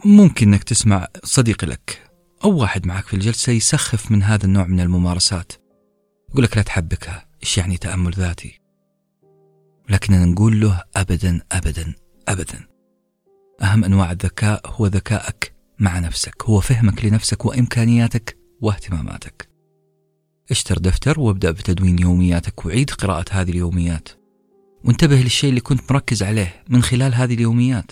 ممكن 0.06 0.48
إنك 0.48 0.64
تسمع 0.64 1.08
صديق 1.24 1.66
لك. 1.66 2.11
أو 2.44 2.58
واحد 2.58 2.88
معك 2.88 3.06
في 3.06 3.14
الجلسة 3.14 3.54
يسخف 3.54 4.12
من 4.12 4.24
هذا 4.24 4.46
النوع 4.46 4.68
من 4.68 4.80
الممارسات. 4.80 5.52
يقول 6.30 6.44
لك 6.44 6.58
لا 6.58 6.64
تحبكها 6.64 7.26
إيش 7.44 7.58
يعني 7.58 7.78
تأمل 7.78 8.12
ذاتي؟ 8.12 8.60
لكننا 9.90 10.26
نقول 10.26 10.62
له 10.62 10.84
ابدا 10.96 11.42
ابدا 11.52 11.96
ابدا. 12.28 12.68
أهم 13.62 13.84
أنواع 13.84 14.12
الذكاء 14.12 14.62
هو 14.66 14.88
ذكائك 14.88 15.54
مع 15.80 16.00
نفسك 16.00 16.44
هو 16.44 16.60
فهمك 16.60 17.06
لنفسك 17.06 17.46
وإمكانياتك 17.46 18.38
واهتماماتك. 18.62 19.50
اشتر 20.52 20.78
دفتر 20.78 21.20
وابدأ 21.20 21.52
بتدوين 21.52 22.00
يومياتك 22.00 22.66
وعيد 22.66 22.92
قراءة 22.92 23.26
هذه 23.32 23.50
اليوميات. 23.50 24.10
وانتبه 24.84 25.16
للشيء 25.16 25.50
اللي 25.50 25.62
كنت 25.62 25.92
مركز 25.92 26.24
عليه 26.24 26.64
من 26.70 26.84
خلال 26.84 27.16
هذه 27.16 27.34
اليوميات. 27.34 27.92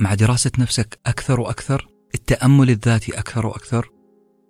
مع 0.00 0.14
دراسة 0.14 0.50
نفسك 0.58 0.98
أكثر 1.06 1.40
وأكثر 1.40 1.88
التأمل 2.14 2.70
الذاتي 2.70 3.18
أكثر 3.18 3.46
وأكثر 3.46 3.90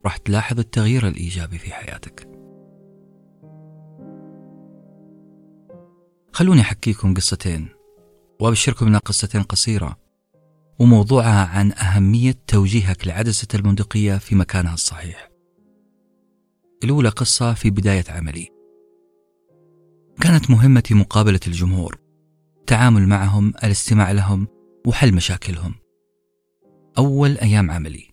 راح 0.04 0.16
تلاحظ 0.16 0.58
التغيير 0.58 1.08
الإيجابي 1.08 1.58
في 1.58 1.72
حياتك. 1.72 2.30
خلوني 6.32 6.60
أحكيكم 6.60 7.14
قصتين 7.14 7.68
وأبشركم 8.40 8.86
أنها 8.86 8.98
قصتين 8.98 9.42
قصيرة 9.42 9.96
وموضوعها 10.78 11.46
عن 11.46 11.72
أهمية 11.72 12.34
توجيهك 12.46 13.06
لعدسة 13.06 13.48
البندقية 13.54 14.18
في 14.18 14.34
مكانها 14.34 14.74
الصحيح. 14.74 15.30
الأولى 16.84 17.08
قصة 17.08 17.54
في 17.54 17.70
بداية 17.70 18.04
عملي. 18.08 18.48
كانت 20.20 20.50
مهمتي 20.50 20.94
مقابلة 20.94 21.40
الجمهور 21.46 21.98
التعامل 22.60 23.06
معهم 23.06 23.52
الاستماع 23.64 24.12
لهم 24.12 24.48
وحل 24.86 25.14
مشاكلهم. 25.14 25.79
أول 26.98 27.38
أيام 27.38 27.70
عملي 27.70 28.10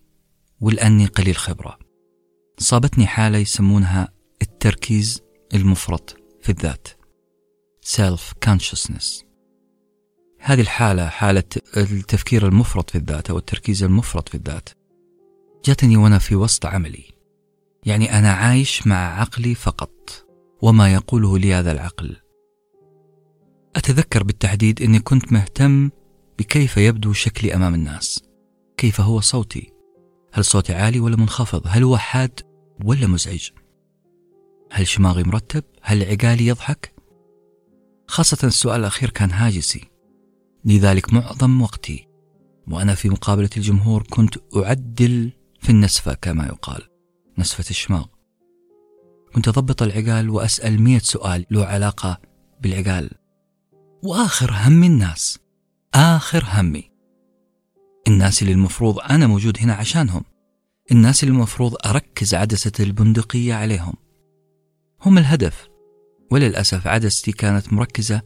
ولأني 0.60 1.06
قليل 1.06 1.36
خبرة. 1.36 1.78
صابتني 2.58 3.06
حالة 3.06 3.38
يسمونها 3.38 4.08
التركيز 4.42 5.22
المفرط 5.54 6.16
في 6.42 6.48
الذات 6.48 6.88
self 7.86 8.48
consciousness. 8.48 9.24
هذه 10.40 10.60
الحالة 10.60 11.08
حالة 11.08 11.44
التفكير 11.76 12.46
المفرط 12.46 12.90
في 12.90 12.98
الذات 12.98 13.30
أو 13.30 13.38
التركيز 13.38 13.82
المفرط 13.82 14.28
في 14.28 14.34
الذات 14.34 14.68
جاتني 15.64 15.96
وأنا 15.96 16.18
في 16.18 16.34
وسط 16.34 16.66
عملي. 16.66 17.04
يعني 17.86 18.18
أنا 18.18 18.32
عايش 18.32 18.86
مع 18.86 19.20
عقلي 19.20 19.54
فقط 19.54 20.26
وما 20.62 20.92
يقوله 20.92 21.38
لي 21.38 21.54
هذا 21.54 21.72
العقل. 21.72 22.16
أتذكر 23.76 24.22
بالتحديد 24.22 24.82
أني 24.82 25.00
كنت 25.00 25.32
مهتم 25.32 25.90
بكيف 26.38 26.76
يبدو 26.76 27.12
شكلي 27.12 27.54
أمام 27.54 27.74
الناس. 27.74 28.27
كيف 28.78 29.00
هو 29.00 29.20
صوتي؟ 29.20 29.72
هل 30.32 30.44
صوتي 30.44 30.74
عالي 30.74 31.00
ولا 31.00 31.16
منخفض؟ 31.16 31.62
هل 31.66 31.82
هو 31.82 31.96
حاد 31.96 32.40
ولا 32.84 33.06
مزعج؟ 33.06 33.48
هل 34.72 34.86
شماغي 34.86 35.22
مرتب؟ 35.22 35.64
هل 35.82 36.04
عقالي 36.04 36.46
يضحك؟ 36.46 36.94
خاصة 38.08 38.46
السؤال 38.46 38.80
الأخير 38.80 39.10
كان 39.10 39.30
هاجسي. 39.30 39.90
لذلك 40.64 41.12
معظم 41.12 41.62
وقتي 41.62 42.08
وأنا 42.68 42.94
في 42.94 43.08
مقابلة 43.08 43.50
الجمهور 43.56 44.02
كنت 44.02 44.34
أعدل 44.56 45.32
في 45.60 45.70
النسفة 45.70 46.14
كما 46.14 46.46
يقال 46.46 46.82
نسفة 47.38 47.70
الشماغ. 47.70 48.06
كنت 49.34 49.48
أضبط 49.48 49.82
العقال 49.82 50.30
وأسأل 50.30 50.82
مية 50.82 50.98
سؤال 50.98 51.46
له 51.50 51.64
علاقة 51.64 52.20
بالعقال. 52.60 53.10
وآخر 54.02 54.52
هم 54.52 54.84
الناس. 54.84 55.38
آخر 55.94 56.44
همي. 56.48 56.87
الناس 58.08 58.42
اللي 58.42 58.52
المفروض 58.52 58.98
أنا 58.98 59.26
موجود 59.26 59.58
هنا 59.60 59.74
عشانهم. 59.74 60.24
الناس 60.92 61.22
اللي 61.22 61.32
المفروض 61.32 61.74
أركز 61.86 62.34
عدسة 62.34 62.72
البندقية 62.80 63.54
عليهم. 63.54 63.94
هم 65.02 65.18
الهدف. 65.18 65.68
وللأسف 66.30 66.86
عدستي 66.86 67.32
كانت 67.32 67.72
مركزة 67.72 68.22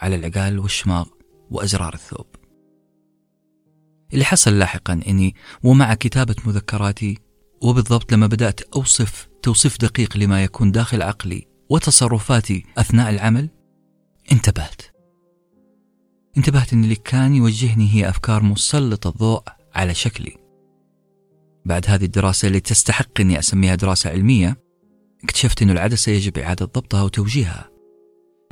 على 0.00 0.16
العقال 0.16 0.58
والشماغ 0.58 1.06
وأزرار 1.50 1.94
الثوب. 1.94 2.26
اللي 4.12 4.24
حصل 4.24 4.58
لاحقا 4.58 5.00
أني 5.08 5.34
ومع 5.64 5.94
كتابة 5.94 6.36
مذكراتي 6.46 7.18
وبالضبط 7.62 8.12
لما 8.12 8.26
بدأت 8.26 8.60
أوصف 8.60 9.28
توصيف 9.42 9.78
دقيق 9.80 10.16
لما 10.16 10.44
يكون 10.44 10.72
داخل 10.72 11.02
عقلي 11.02 11.46
وتصرفاتي 11.70 12.64
أثناء 12.78 13.10
العمل 13.10 13.48
انتبهت. 14.32 14.91
انتبهت 16.36 16.72
أن 16.72 16.84
اللي 16.84 16.94
كان 16.94 17.34
يوجهني 17.34 17.94
هي 17.94 18.08
أفكار 18.08 18.42
مسلطة 18.42 19.08
الضوء 19.08 19.42
على 19.74 19.94
شكلي. 19.94 20.36
بعد 21.64 21.84
هذه 21.88 22.04
الدراسة 22.04 22.48
اللي 22.48 22.60
تستحق 22.60 23.20
أني 23.20 23.38
أسميها 23.38 23.74
دراسة 23.74 24.10
علمية 24.10 24.56
اكتشفت 25.24 25.62
أن 25.62 25.70
العدسة 25.70 26.12
يجب 26.12 26.38
إعادة 26.38 26.66
ضبطها 26.66 27.02
وتوجيهها 27.02 27.70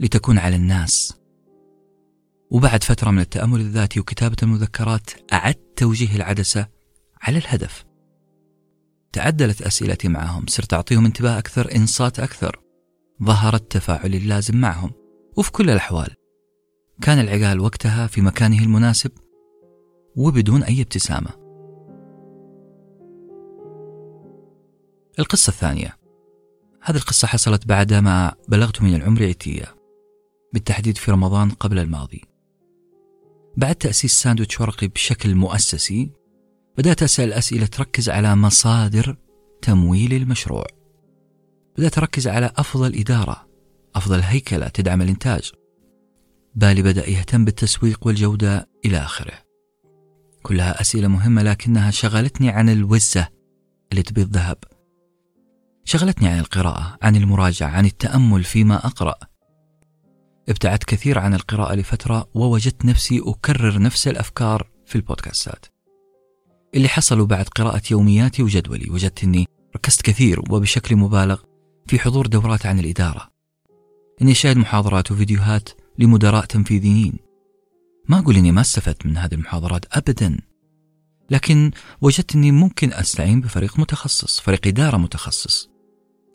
لتكون 0.00 0.38
على 0.38 0.56
الناس. 0.56 1.14
وبعد 2.50 2.84
فترة 2.84 3.10
من 3.10 3.18
التأمل 3.18 3.60
الذاتي 3.60 4.00
وكتابة 4.00 4.36
المذكرات 4.42 5.10
أعدت 5.32 5.60
توجيه 5.76 6.16
العدسة 6.16 6.66
على 7.22 7.38
الهدف. 7.38 7.84
تعدلت 9.12 9.62
أسئلتي 9.62 10.08
معهم 10.08 10.44
صرت 10.48 10.74
أعطيهم 10.74 11.04
انتباه 11.04 11.38
أكثر 11.38 11.74
إنصات 11.76 12.20
أكثر 12.20 12.60
ظهر 13.22 13.54
التفاعل 13.54 14.14
اللازم 14.14 14.56
معهم. 14.56 14.90
وفي 15.36 15.52
كل 15.52 15.70
الأحوال 15.70 16.19
كان 17.02 17.18
العقال 17.18 17.60
وقتها 17.60 18.06
في 18.06 18.20
مكانه 18.20 18.58
المناسب 18.62 19.10
وبدون 20.16 20.62
أي 20.62 20.82
ابتسامة. 20.82 21.30
القصة 25.18 25.50
الثانية. 25.50 25.96
هذه 26.82 26.96
القصة 26.96 27.28
حصلت 27.28 27.66
بعدما 27.66 28.32
بلغت 28.48 28.82
من 28.82 28.94
العمر 28.94 29.26
عتية 29.26 29.74
بالتحديد 30.52 30.96
في 30.96 31.10
رمضان 31.10 31.50
قبل 31.50 31.78
الماضي. 31.78 32.24
بعد 33.56 33.74
تأسيس 33.74 34.12
ساندويتش 34.12 34.60
ورقي 34.60 34.88
بشكل 34.88 35.34
مؤسسي 35.34 36.10
بدأت 36.78 37.02
أسأل 37.02 37.32
أسئلة 37.32 37.66
تركز 37.66 38.08
على 38.10 38.36
مصادر 38.36 39.16
تمويل 39.62 40.12
المشروع. 40.12 40.66
بدأت 41.78 41.98
أركز 41.98 42.28
على 42.28 42.52
أفضل 42.56 42.94
إدارة 42.94 43.46
أفضل 43.94 44.20
هيكلة 44.20 44.68
تدعم 44.68 45.02
الإنتاج. 45.02 45.52
بالي 46.54 46.82
بدأ 46.82 47.10
يهتم 47.10 47.44
بالتسويق 47.44 48.06
والجودة 48.06 48.68
إلى 48.84 48.98
آخره. 48.98 49.32
كلها 50.42 50.80
أسئلة 50.80 51.08
مهمة 51.08 51.42
لكنها 51.42 51.90
شغلتني 51.90 52.50
عن 52.50 52.68
الوزة 52.68 53.28
اللي 53.92 54.02
تبيض 54.02 54.36
ذهب 54.36 54.58
شغلتني 55.84 56.28
عن 56.28 56.38
القراءة 56.38 56.98
عن 57.02 57.16
المراجعة 57.16 57.68
عن 57.68 57.86
التأمل 57.86 58.44
فيما 58.44 58.86
أقرأ. 58.86 59.14
ابتعدت 60.48 60.84
كثير 60.84 61.18
عن 61.18 61.34
القراءة 61.34 61.74
لفترة 61.74 62.28
ووجدت 62.34 62.84
نفسي 62.84 63.22
أكرر 63.26 63.82
نفس 63.82 64.08
الأفكار 64.08 64.68
في 64.86 64.96
البودكاستات. 64.96 65.66
اللي 66.74 66.88
حصلوا 66.88 67.26
بعد 67.26 67.44
قراءة 67.44 67.82
يومياتي 67.90 68.42
وجدولي 68.42 68.90
وجدت 68.90 69.24
أني 69.24 69.46
ركزت 69.76 70.02
كثير 70.02 70.40
وبشكل 70.50 70.96
مبالغ 70.96 71.40
في 71.86 71.98
حضور 71.98 72.26
دورات 72.26 72.66
عن 72.66 72.78
الإدارة. 72.78 73.30
أني 74.22 74.32
أشاهد 74.32 74.56
محاضرات 74.56 75.12
وفيديوهات 75.12 75.68
لمدراء 76.00 76.44
تنفيذيين. 76.44 77.18
ما 78.08 78.18
أقول 78.18 78.36
أني 78.36 78.52
ما 78.52 78.60
استفدت 78.60 79.06
من 79.06 79.16
هذه 79.16 79.34
المحاضرات 79.34 79.96
أبدا 79.96 80.40
لكن 81.30 81.70
وجدت 82.00 82.34
أني 82.34 82.52
ممكن 82.52 82.92
أستعين 82.92 83.40
بفريق 83.40 83.78
متخصص 83.78 84.40
فريق 84.40 84.66
إدارة 84.66 84.96
متخصص 84.96 85.70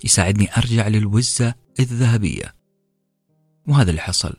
يساعدني 0.03 0.57
أرجع 0.57 0.87
للوزة 0.87 1.55
الذهبية. 1.79 2.55
وهذا 3.67 3.89
اللي 3.89 4.01
حصل. 4.01 4.33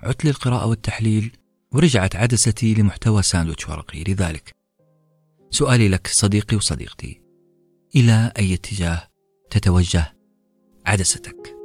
عدت 0.00 0.24
للقراءة 0.24 0.66
والتحليل 0.66 1.36
ورجعت 1.72 2.16
عدستي 2.16 2.74
لمحتوى 2.74 3.22
ساندويتش 3.22 3.68
ورقي. 3.68 4.04
لذلك 4.04 4.52
سؤالي 5.50 5.88
لك 5.88 6.06
صديقي 6.06 6.56
وصديقتي 6.56 7.22
إلى 7.96 8.32
أي 8.38 8.54
اتجاه 8.54 9.08
تتوجه 9.50 10.16
عدستك؟ 10.86 11.63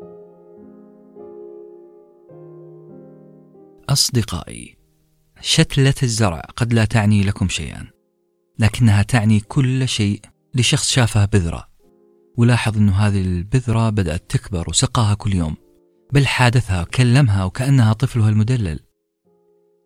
أصدقائي 3.90 4.78
شتلة 5.42 5.94
الزرع 6.04 6.40
قد 6.40 6.74
لا 6.74 6.86
تعني 6.86 7.24
لكم 7.24 7.50
شيئا 7.50 7.88
لكنها 8.60 9.02
تعني 9.04 9.40
كل 9.40 9.88
شيء 9.88 10.22
لشخص 10.54 10.92
شافها 10.92 11.26
بذرة. 11.26 11.70
ولاحظ 12.38 12.78
أن 12.78 12.90
هذه 12.90 13.22
البذرة 13.22 13.90
بدأت 13.90 14.30
تكبر 14.30 14.70
وسقاها 14.70 15.14
كل 15.14 15.34
يوم 15.34 15.56
بل 16.14 16.28
حادثها 16.28 16.82
وكلمها 16.82 17.44
وكأنها 17.44 17.94
طفلها 17.94 18.30
المدلل. 18.30 18.80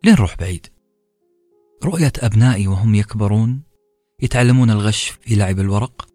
لين 0.03 0.13
نروح 0.13 0.37
بعيد. 0.37 0.67
رؤية 1.83 2.13
أبنائي 2.19 2.67
وهم 2.67 2.95
يكبرون 2.95 3.63
يتعلمون 4.21 4.69
الغش 4.69 5.07
في 5.21 5.35
لعب 5.35 5.59
الورق. 5.59 6.07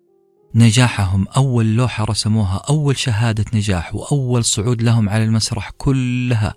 نجاحهم 0.54 1.28
أول 1.28 1.76
لوحة 1.76 2.04
رسموها 2.04 2.62
أول 2.68 2.96
شهادة 2.96 3.44
نجاح 3.54 3.94
وأول 3.94 4.44
صعود 4.44 4.82
لهم 4.82 5.08
على 5.08 5.24
المسرح 5.24 5.70
كلها. 5.70 6.54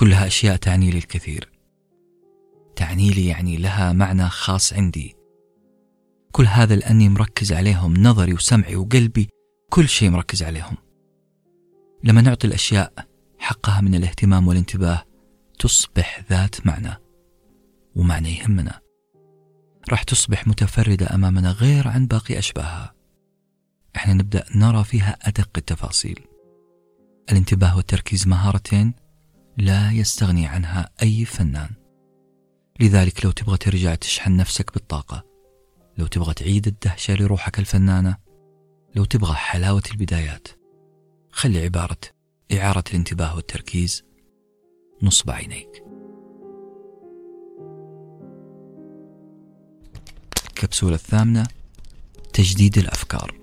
كلها 0.00 0.26
أشياء 0.26 0.56
تعني 0.56 0.90
لي 0.90 0.98
الكثير. 0.98 1.50
تعني 2.76 3.10
لي 3.10 3.26
يعني 3.26 3.56
لها 3.56 3.92
معنى 3.92 4.28
خاص 4.28 4.72
عندي. 4.72 5.16
كل 6.32 6.46
هذا 6.46 6.76
لأني 6.76 7.08
مركز 7.08 7.52
عليهم 7.52 7.96
نظري 7.96 8.34
وسمعي 8.34 8.76
وقلبي 8.76 9.28
كل 9.70 9.88
شيء 9.88 10.10
مركز 10.10 10.42
عليهم. 10.42 10.76
لما 12.04 12.20
نعطي 12.20 12.46
الأشياء 12.46 12.92
حقها 13.38 13.80
من 13.80 13.94
الاهتمام 13.94 14.48
والانتباه 14.48 15.04
تصبح 15.58 16.24
ذات 16.30 16.66
معنى 16.66 16.96
ومعنى 17.96 18.38
يهمنا. 18.38 18.80
راح 19.90 20.02
تصبح 20.02 20.48
متفردة 20.48 21.14
أمامنا 21.14 21.52
غير 21.52 21.88
عن 21.88 22.06
باقي 22.06 22.38
أشباهها. 22.38 22.94
إحنا 23.96 24.14
نبدأ 24.14 24.44
نرى 24.54 24.84
فيها 24.84 25.18
أدق 25.22 25.50
التفاصيل. 25.56 26.20
الانتباه 27.30 27.76
والتركيز 27.76 28.28
مهارتين 28.28 28.94
لا 29.60 29.90
يستغني 29.92 30.46
عنها 30.46 30.90
أي 31.02 31.24
فنان. 31.24 31.70
لذلك 32.80 33.24
لو 33.24 33.30
تبغى 33.30 33.56
ترجع 33.56 33.94
تشحن 33.94 34.36
نفسك 34.36 34.74
بالطاقة 34.74 35.24
لو 35.98 36.06
تبغى 36.06 36.34
تعيد 36.34 36.66
الدهشة 36.66 37.14
لروحك 37.14 37.58
الفنانة 37.58 38.16
لو 38.94 39.04
تبغى 39.04 39.34
حلاوة 39.34 39.82
البدايات 39.90 40.48
خلي 41.30 41.62
عبارة 41.62 41.98
إعارة 42.52 42.84
الانتباه 42.90 43.36
والتركيز 43.36 44.04
نصب 45.02 45.30
عينيك. 45.30 45.84
الكبسولة 50.48 50.94
الثامنة 50.94 51.46
تجديد 52.32 52.78
الأفكار. 52.78 53.40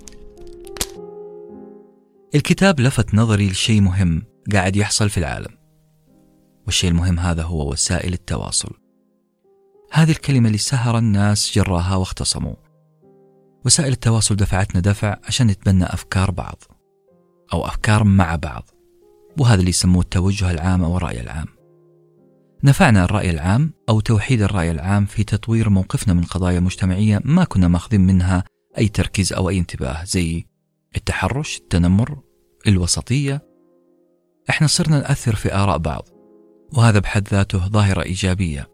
الكتاب 2.36 2.80
لفت 2.80 3.16
نظري 3.16 3.50
لشيء 3.50 3.82
مهم 3.82 4.24
قاعد 4.54 4.76
يحصل 4.76 5.10
في 5.10 5.18
العالم. 5.18 5.57
والشيء 6.68 6.90
المهم 6.90 7.20
هذا 7.20 7.44
هو 7.44 7.72
وسائل 7.72 8.14
التواصل. 8.14 8.74
هذه 9.92 10.12
الكلمة 10.12 10.48
اللي 10.48 10.58
سهر 10.58 10.98
الناس 10.98 11.52
جراها 11.56 11.96
واختصموا. 11.96 12.56
وسائل 13.66 13.92
التواصل 13.92 14.36
دفعتنا 14.36 14.82
دفع 14.82 15.18
عشان 15.24 15.48
نتبنى 15.48 15.86
أفكار 15.86 16.32
بعض 16.32 16.64
أو 17.54 17.66
أفكار 17.66 18.04
مع 18.04 18.36
بعض. 18.36 18.70
وهذا 19.40 19.60
اللي 19.60 19.70
يسموه 19.70 20.02
التوجه 20.02 20.52
العام 20.52 20.84
أو 20.84 20.98
الرأي 20.98 21.22
العام. 21.22 21.46
نفعنا 22.64 23.04
الرأي 23.04 23.30
العام 23.30 23.74
أو 23.90 24.00
توحيد 24.00 24.42
الرأي 24.42 24.72
العام 24.72 25.06
في 25.06 25.24
تطوير 25.24 25.70
موقفنا 25.70 26.14
من 26.14 26.24
قضايا 26.24 26.60
مجتمعية 26.60 27.22
ما 27.26 27.44
كنا 27.44 27.68
ماخذين 27.68 28.02
منها 28.02 28.44
أي 28.78 28.88
تركيز 28.88 29.34
أو 29.34 29.50
أي 29.50 29.60
انتباه 29.60 30.04
زي 30.04 30.46
التحرش 30.96 31.58
التنمر 31.58 32.20
الوسطية. 32.68 33.48
إحنا 34.50 34.68
صرنا 34.68 35.00
نأثر 35.00 35.36
في 35.36 35.56
آراء 35.56 35.78
بعض. 35.78 36.17
وهذا 36.74 37.00
بحد 37.00 37.28
ذاته 37.28 37.68
ظاهرة 37.68 38.04
إيجابية. 38.04 38.68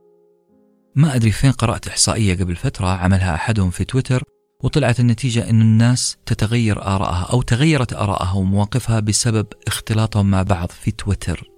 ما 0.95 1.15
أدري 1.15 1.31
فين 1.31 1.51
قرأت 1.51 1.87
إحصائية 1.87 2.35
قبل 2.35 2.55
فترة 2.55 2.87
عملها 2.87 3.35
أحدهم 3.35 3.69
في 3.69 3.85
تويتر 3.85 4.23
وطلعت 4.63 4.99
النتيجة 4.99 5.49
أن 5.49 5.61
الناس 5.61 6.17
تتغير 6.25 6.81
آراءها 6.81 7.27
أو 7.33 7.41
تغيرت 7.41 7.93
آراءها 7.93 8.33
ومواقفها 8.33 8.99
بسبب 8.99 9.47
اختلاطهم 9.67 10.31
مع 10.31 10.43
بعض 10.43 10.69
في 10.69 10.91
تويتر. 10.91 11.49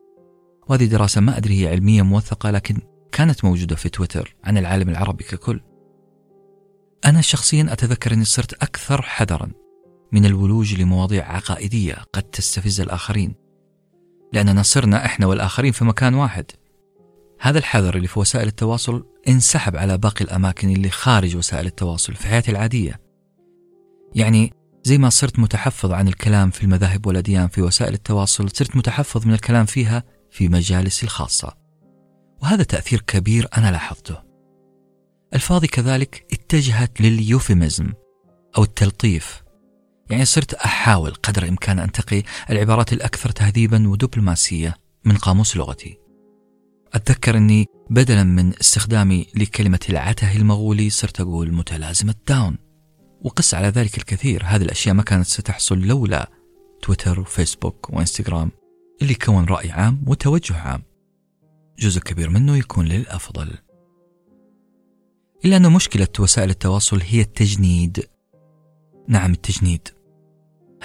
وهذه 0.67 0.85
دراسة 0.85 1.21
ما 1.21 1.37
أدري 1.37 1.61
هي 1.61 1.67
علمية 1.67 2.01
موثقة 2.01 2.51
لكن 2.51 2.81
كانت 3.11 3.45
موجودة 3.45 3.75
في 3.75 3.89
تويتر 3.89 4.35
عن 4.43 4.57
العالم 4.57 4.89
العربي 4.89 5.23
ككل. 5.23 5.61
أنا 7.05 7.21
شخصيا 7.21 7.67
أتذكر 7.73 8.13
أني 8.13 8.25
صرت 8.25 8.53
أكثر 8.53 9.01
حذرا 9.01 9.51
من 10.11 10.25
الولوج 10.25 10.81
لمواضيع 10.81 11.31
عقائدية 11.35 11.95
قد 12.13 12.23
تستفز 12.23 12.81
الآخرين. 12.81 13.44
لأننا 14.33 14.63
صرنا 14.63 15.05
إحنا 15.05 15.25
والآخرين 15.25 15.71
في 15.71 15.85
مكان 15.85 16.13
واحد. 16.13 16.45
هذا 17.39 17.57
الحذر 17.59 17.95
اللي 17.95 18.07
في 18.07 18.19
وسائل 18.19 18.47
التواصل 18.47 19.05
انسحب 19.27 19.75
على 19.75 19.97
باقي 19.97 20.25
الأماكن 20.25 20.69
اللي 20.69 20.89
خارج 20.89 21.35
وسائل 21.35 21.65
التواصل 21.65 22.13
في 22.13 22.27
حياتي 22.27 22.51
العادية. 22.51 23.01
يعني 24.15 24.53
زي 24.83 24.97
ما 24.97 25.09
صرت 25.09 25.39
متحفظ 25.39 25.91
عن 25.91 26.07
الكلام 26.07 26.49
في 26.49 26.63
المذاهب 26.63 27.07
والأديان 27.07 27.47
في 27.47 27.61
وسائل 27.61 27.93
التواصل 27.93 28.49
صرت 28.49 28.75
متحفظ 28.75 29.25
من 29.27 29.33
الكلام 29.33 29.65
فيها 29.65 30.03
في 30.31 30.47
مجالسي 30.47 31.05
الخاصة. 31.05 31.53
وهذا 32.41 32.63
تأثير 32.63 33.01
كبير 33.01 33.47
أنا 33.57 33.71
لاحظته. 33.71 34.17
الفاضي 35.33 35.67
كذلك 35.67 36.25
اتجهت 36.33 37.01
لليوفيمزم 37.01 37.93
أو 38.57 38.63
التلطيف. 38.63 39.44
يعني 40.09 40.25
صرت 40.25 40.53
أحاول 40.53 41.13
قدر 41.13 41.43
الإمكان 41.43 41.79
أنتقي 41.79 42.23
العبارات 42.49 42.93
الأكثر 42.93 43.29
تهذيبا 43.29 43.87
ودبلوماسية 43.89 44.77
من 45.05 45.17
قاموس 45.17 45.57
لغتي. 45.57 45.97
أتذكر 46.93 47.37
أني 47.37 47.65
بدلا 47.89 48.23
من 48.23 48.53
استخدامي 48.59 49.27
لكلمة 49.35 49.79
العته 49.89 50.35
المغولي 50.35 50.89
صرت 50.89 51.21
أقول 51.21 51.53
متلازمة 51.53 52.15
داون. 52.27 52.57
وقس 53.21 53.53
على 53.53 53.67
ذلك 53.67 53.97
الكثير. 53.97 54.43
هذه 54.45 54.61
الأشياء 54.61 54.95
ما 54.95 55.03
كانت 55.03 55.25
ستحصل 55.25 55.79
لولا 55.79 56.31
تويتر 56.81 57.19
وفيسبوك 57.19 57.89
وإنستغرام 57.89 58.51
اللي 59.01 59.15
كون 59.15 59.45
رأي 59.45 59.71
عام 59.71 60.03
وتوجه 60.07 60.57
عام. 60.57 60.83
جزء 61.79 62.01
كبير 62.01 62.29
منه 62.29 62.57
يكون 62.57 62.85
للأفضل. 62.85 63.57
إلا 65.45 65.57
أن 65.57 65.71
مشكلة 65.71 66.07
وسائل 66.19 66.49
التواصل 66.49 67.01
هي 67.01 67.21
التجنيد. 67.21 68.09
نعم 69.07 69.31
التجنيد. 69.31 69.94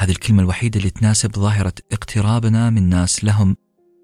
هذه 0.00 0.10
الكلمة 0.10 0.42
الوحيدة 0.42 0.78
اللي 0.78 0.90
تناسب 0.90 1.36
ظاهرة 1.36 1.72
اقترابنا 1.92 2.70
من 2.70 2.88
ناس 2.88 3.24
لهم 3.24 3.56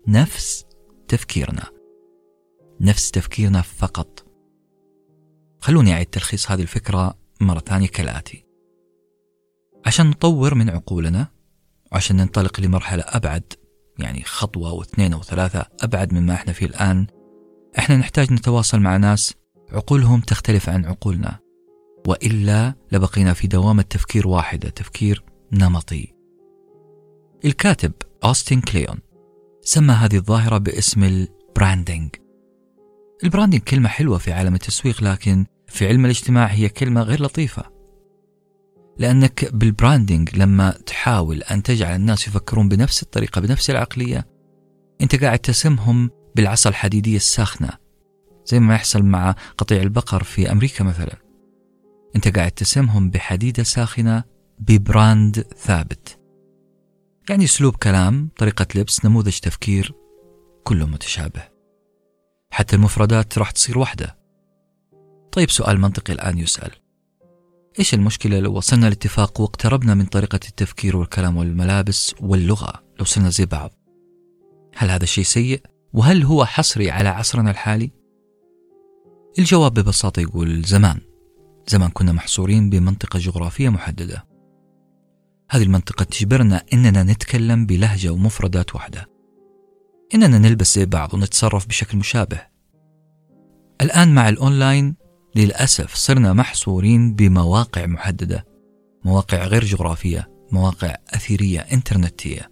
نفس 0.09 0.65
تفكيرنا. 1.09 1.65
نفس 2.81 3.11
تفكيرنا 3.11 3.63
فقط. 3.63 4.27
خلوني 5.61 5.93
أعيد 5.93 6.07
تلخيص 6.07 6.51
هذه 6.51 6.63
الفكرة 6.63 7.19
مرة 7.41 7.59
ثانية 7.59 7.87
كالآتي. 7.87 8.45
عشان 9.87 10.07
نطور 10.07 10.55
من 10.55 10.71
عقولنا 10.71 11.29
وعشان 11.93 12.17
ننطلق 12.17 12.61
لمرحلة 12.61 13.05
أبعد 13.07 13.53
يعني 13.99 14.23
خطوة 14.25 14.73
واثنين 14.73 15.13
أو 15.13 15.23
ثلاثة 15.23 15.67
أبعد 15.81 16.15
مما 16.15 16.35
إحنا 16.35 16.53
فيه 16.53 16.67
الآن 16.67 17.07
إحنا 17.79 17.97
نحتاج 17.97 18.33
نتواصل 18.33 18.81
مع 18.81 18.97
ناس 18.97 19.35
عقولهم 19.73 20.21
تختلف 20.21 20.69
عن 20.69 20.85
عقولنا. 20.85 21.39
وإلا 22.07 22.75
لبقينا 22.93 23.33
في 23.33 23.47
دوامة 23.47 23.83
تفكير 23.83 24.29
واحدة 24.29 24.69
تفكير 24.69 25.25
نمطي. 25.53 26.15
الكاتب 27.45 27.93
أوستن 28.25 28.61
كليون. 28.61 28.99
سمى 29.63 29.93
هذه 29.93 30.17
الظاهرة 30.17 30.59
باسم 30.59 31.05
ال 31.05 31.16
branding 31.16 32.11
ال 33.25 33.29
branding 33.29 33.61
كلمة 33.61 33.89
حلوة 33.89 34.19
في 34.19 34.33
عالم 34.33 34.55
التسويق 34.55 35.03
لكن 35.03 35.47
في 35.67 35.89
علم 35.89 36.05
الاجتماع 36.05 36.47
هي 36.47 36.69
كلمة 36.69 37.03
غير 37.03 37.23
لطيفة. 37.23 37.63
لأنك 38.99 39.55
بال 39.55 39.71
branding 39.71 40.37
لما 40.37 40.71
تحاول 40.71 41.43
أن 41.43 41.63
تجعل 41.63 41.97
الناس 41.97 42.29
يفكرون 42.29 42.69
بنفس 42.69 43.03
الطريقة 43.03 43.41
بنفس 43.41 43.71
العقلية 43.71 44.27
أنت 45.01 45.25
قاعد 45.25 45.39
تسمهم 45.39 46.11
بالعصا 46.37 46.71
الحديدية 46.71 47.17
الساخنة. 47.17 47.71
زي 48.45 48.61
ما 48.61 48.75
يحصل 48.75 49.03
مع 49.03 49.35
قطيع 49.59 49.83
البقر 49.83 50.23
في 50.23 50.53
أمريكا 50.53 50.85
مثلا. 50.85 51.17
أنت 52.17 52.37
قاعد 52.37 52.51
تسمهم 52.51 53.11
بحديدة 53.11 53.63
ساخنة 53.63 54.25
ب 54.59 54.72
brand 54.72 55.41
ثابت. 55.41 56.19
يعني 57.31 57.45
أسلوب 57.45 57.77
كلام 57.77 58.29
طريقة 58.39 58.67
لبس 58.75 59.05
نموذج 59.05 59.39
تفكير 59.39 59.95
كله 60.65 60.87
متشابه. 60.87 61.43
حتى 62.51 62.77
المفردات 62.77 63.39
راح 63.39 63.51
تصير 63.51 63.79
واحدة. 63.79 64.19
طيب 65.33 65.51
سؤال 65.51 65.81
منطقي 65.81 66.13
الآن 66.13 66.39
يسأل. 66.39 66.71
إيش 67.79 67.95
المشكلة 67.95 68.39
لو 68.39 68.57
وصلنا 68.57 68.87
لاتفاق 68.87 69.41
واقتربنا 69.41 69.95
من 69.95 70.07
طريقة 70.07 70.41
التفكير 70.49 70.97
والكلام 70.97 71.37
والملابس 71.37 72.15
واللغة 72.21 72.83
لو 72.99 73.05
صرنا 73.05 73.31
زي 73.31 73.47
بعض؟ 73.47 73.71
هل 74.77 74.91
هذا 74.91 75.05
شيء 75.05 75.25
سيء؟ 75.25 75.63
وهل 75.93 76.23
هو 76.23 76.45
حصري 76.45 76.91
على 76.91 77.09
عصرنا 77.09 77.51
الحالي؟ 77.51 77.91
الجواب 79.39 79.75
ببساطة 79.75 80.21
يقول 80.21 80.63
زمان. 80.63 81.01
زمان 81.69 81.91
كنا 81.91 82.13
محصورين 82.13 82.71
بمنطقة 82.71 83.19
جغرافية 83.19 83.69
محددة. 83.69 84.36
هذه 85.51 85.63
المنطقة 85.63 86.05
تجبرنا 86.05 86.63
إننا 86.73 87.03
نتكلم 87.03 87.67
بلهجة 87.67 88.11
ومفردات 88.11 88.75
واحدة. 88.75 89.07
إننا 90.15 90.39
نلبس 90.39 90.75
زي 90.75 90.87
بعض 90.87 91.15
ونتصرف 91.15 91.67
بشكل 91.67 91.99
مشابه. 91.99 92.41
الآن 93.81 94.15
مع 94.15 94.29
الأونلاين 94.29 94.97
للأسف 95.35 95.95
صرنا 95.95 96.33
محصورين 96.33 97.15
بمواقع 97.15 97.87
محددة 97.87 98.47
مواقع 99.05 99.45
غير 99.45 99.65
جغرافية 99.65 100.29
مواقع 100.53 100.95
أثيرية 101.15 101.61
إنترنتية. 101.61 102.51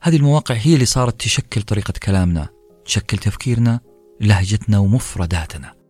هذه 0.00 0.16
المواقع 0.16 0.54
هي 0.54 0.74
اللي 0.74 0.84
صارت 0.84 1.20
تشكل 1.20 1.62
طريقة 1.62 1.92
كلامنا 2.02 2.48
تشكل 2.84 3.18
تفكيرنا 3.18 3.80
لهجتنا 4.20 4.78
ومفرداتنا. 4.78 5.83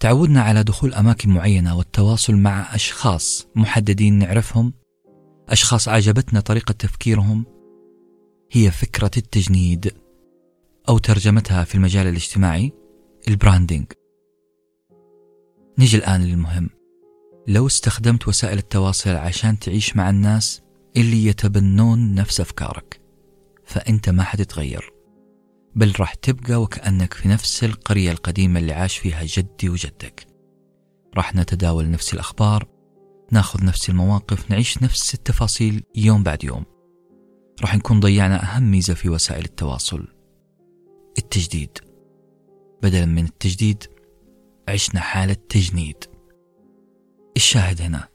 تعودنا 0.00 0.42
على 0.42 0.62
دخول 0.62 0.94
أماكن 0.94 1.30
معينة 1.30 1.76
والتواصل 1.76 2.36
مع 2.36 2.74
أشخاص 2.74 3.46
محددين 3.54 4.18
نعرفهم 4.18 4.72
أشخاص 5.48 5.88
عجبتنا 5.88 6.40
طريقة 6.40 6.72
تفكيرهم 6.72 7.46
هي 8.52 8.70
فكرة 8.70 9.10
التجنيد 9.16 9.94
أو 10.88 10.98
ترجمتها 10.98 11.64
في 11.64 11.74
المجال 11.74 12.06
الاجتماعي 12.06 12.72
البراندنج 13.28 13.92
نيجي 15.78 15.96
الآن 15.96 16.24
للمهم. 16.24 16.70
لو 17.48 17.66
استخدمت 17.66 18.28
وسائل 18.28 18.58
التواصل 18.58 19.10
عشان 19.10 19.58
تعيش 19.58 19.96
مع 19.96 20.10
الناس 20.10 20.62
اللي 20.96 21.26
يتبنون 21.26 22.14
نفس 22.14 22.40
أفكارك 22.40 23.00
فأنت 23.64 24.08
ما 24.08 24.22
حتتغير. 24.22 24.97
بل 25.78 25.92
راح 26.00 26.14
تبقى 26.14 26.62
وكأنك 26.62 27.14
في 27.14 27.28
نفس 27.28 27.64
القرية 27.64 28.12
القديمة 28.12 28.60
اللي 28.60 28.72
عاش 28.72 28.98
فيها 28.98 29.24
جدي 29.24 29.68
وجدك. 29.68 30.26
راح 31.16 31.34
نتداول 31.34 31.90
نفس 31.90 32.14
الأخبار 32.14 32.68
ناخذ 33.32 33.64
نفس 33.64 33.90
المواقف 33.90 34.50
نعيش 34.50 34.82
نفس 34.82 35.14
التفاصيل 35.14 35.82
يوم 35.96 36.22
بعد 36.22 36.44
يوم. 36.44 36.64
راح 37.60 37.74
نكون 37.76 38.00
ضيعنا 38.00 38.42
أهم 38.42 38.70
ميزة 38.70 38.94
في 38.94 39.08
وسائل 39.08 39.44
التواصل 39.44 40.08
التجديد. 41.18 41.78
بدلا 42.82 43.06
من 43.06 43.24
التجديد 43.24 43.84
عشنا 44.68 45.00
حالة 45.00 45.36
تجنيد. 45.48 46.04
الشاهد 47.36 47.82
هنا. 47.82 48.08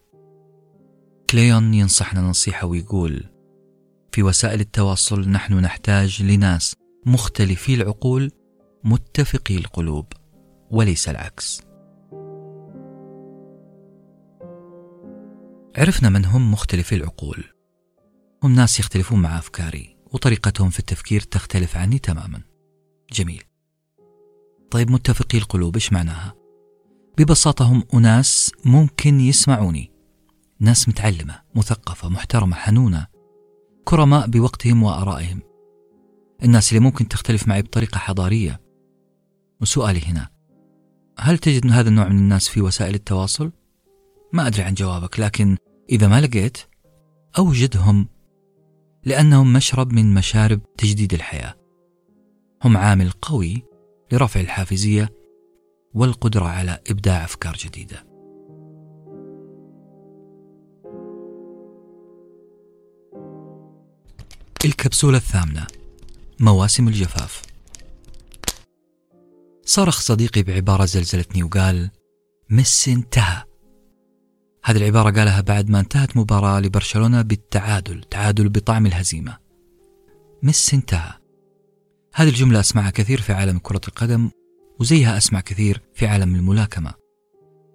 كليون 1.29 1.73
ينصحنا 1.73 2.21
نصيحة 2.21 2.67
ويقول 2.67 3.23
في 4.11 4.23
وسائل 4.23 4.59
التواصل 4.59 5.29
نحن 5.29 5.53
نحتاج 5.53 6.23
لناس 6.23 6.75
مختلفي 7.05 7.73
العقول 7.73 8.31
متفقي 8.83 9.57
القلوب 9.57 10.05
وليس 10.71 11.09
العكس. 11.09 11.61
عرفنا 15.77 16.09
من 16.09 16.25
هم 16.25 16.51
مختلفي 16.51 16.95
العقول. 16.95 17.43
هم 18.43 18.55
ناس 18.55 18.79
يختلفون 18.79 19.21
مع 19.21 19.37
أفكاري 19.37 19.97
وطريقتهم 20.13 20.69
في 20.69 20.79
التفكير 20.79 21.21
تختلف 21.21 21.77
عني 21.77 21.99
تماما. 21.99 22.41
جميل. 23.13 23.43
طيب 24.71 24.91
متفقي 24.91 25.37
القلوب 25.37 25.75
إيش 25.75 25.93
معناها؟ 25.93 26.33
ببساطة 27.17 27.65
هم 27.65 27.83
أناس 27.93 28.51
ممكن 28.65 29.19
يسمعوني. 29.19 29.91
ناس 30.59 30.89
متعلمة 30.89 31.41
مثقفة 31.55 32.09
محترمة 32.09 32.55
حنونة 32.55 33.07
كرماء 33.85 34.27
بوقتهم 34.27 34.83
وآرائهم. 34.83 35.52
الناس 36.43 36.69
اللي 36.71 36.83
ممكن 36.83 37.07
تختلف 37.07 37.47
معي 37.47 37.61
بطريقة 37.61 37.97
حضارية. 37.97 38.61
وسؤالي 39.61 40.01
هنا 40.05 40.29
هل 41.19 41.37
تجد 41.37 41.71
هذا 41.71 41.89
النوع 41.89 42.07
من 42.07 42.17
الناس 42.17 42.47
في 42.47 42.61
وسائل 42.61 42.95
التواصل؟ 42.95 43.51
ما 44.33 44.47
أدري 44.47 44.63
عن 44.63 44.73
جوابك 44.73 45.19
لكن 45.19 45.57
إذا 45.89 46.07
ما 46.07 46.21
لقيت 46.21 46.57
أوجدهم 47.37 48.07
لأنهم 49.03 49.53
مشرب 49.53 49.93
من 49.93 50.13
مشارب 50.13 50.61
تجديد 50.77 51.13
الحياة. 51.13 51.55
هم 52.63 52.77
عامل 52.77 53.11
قوي 53.11 53.63
لرفع 54.11 54.39
الحافزية 54.39 55.09
والقدرة 55.93 56.45
على 56.45 56.79
إبداع 56.89 57.23
أفكار 57.23 57.55
جديدة. 57.55 58.03
الكبسولة 64.65 65.17
الثامنة. 65.17 65.67
مواسم 66.43 66.87
الجفاف. 66.87 67.41
صرخ 69.65 69.99
صديقي 69.99 70.43
بعبارة 70.43 70.85
زلزلتني 70.85 71.43
وقال 71.43 71.89
ميسي 72.49 72.93
انتهى. 72.93 73.43
هذه 74.63 74.77
العبارة 74.77 75.11
قالها 75.11 75.41
بعد 75.41 75.69
ما 75.69 75.79
انتهت 75.79 76.17
مباراة 76.17 76.59
لبرشلونة 76.59 77.21
بالتعادل 77.21 78.03
تعادل 78.03 78.49
بطعم 78.49 78.85
الهزيمة. 78.85 79.37
ميسي 80.43 80.75
انتهى. 80.75 81.13
هذه 82.13 82.29
الجملة 82.29 82.59
أسمعها 82.59 82.89
كثير 82.89 83.21
في 83.21 83.33
عالم 83.33 83.57
كرة 83.57 83.81
القدم 83.87 84.29
وزيها 84.79 85.17
أسمع 85.17 85.39
كثير 85.41 85.81
في 85.93 86.07
عالم 86.07 86.35
الملاكمة. 86.35 86.93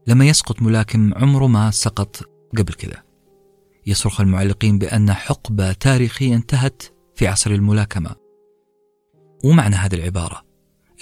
لما 0.06 0.28
يسقط 0.28 0.62
ملاكم 0.62 1.14
عمره 1.14 1.46
ما 1.46 1.70
سقط 1.70 2.22
قبل 2.58 2.72
كذا. 2.72 3.02
يصرخ 3.86 4.20
المعلقين 4.20 4.78
بأن 4.78 5.12
حقبة 5.12 5.72
تاريخية 5.72 6.34
انتهت 6.34 6.82
في 7.14 7.26
عصر 7.26 7.50
الملاكمة. 7.50 8.27
ومعنى 9.44 9.76
هذه 9.76 9.94
العبارة 9.94 10.44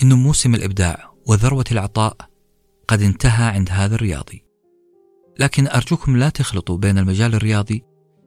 أن 0.03 0.13
موسم 0.13 0.55
الإبداع 0.55 1.13
وذروة 1.27 1.65
العطاء 1.73 2.17
قد 2.89 3.03
انتهى 3.03 3.45
عند 3.45 3.71
هذا 3.71 3.95
الرياضي. 3.95 4.45
لكن 5.39 5.69
أرجوكم 5.69 6.17
لا 6.17 6.29
تخلطوا 6.29 6.77
بين 6.77 6.99
المجال 6.99 7.35
الرياضي 7.35 7.85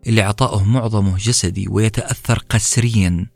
اللي 0.08 0.22
عطاؤه 0.22 0.64
معظمه 0.64 1.18
جسدي 1.18 1.68
ويتأثر 1.70 2.40
قسريا 2.50 3.28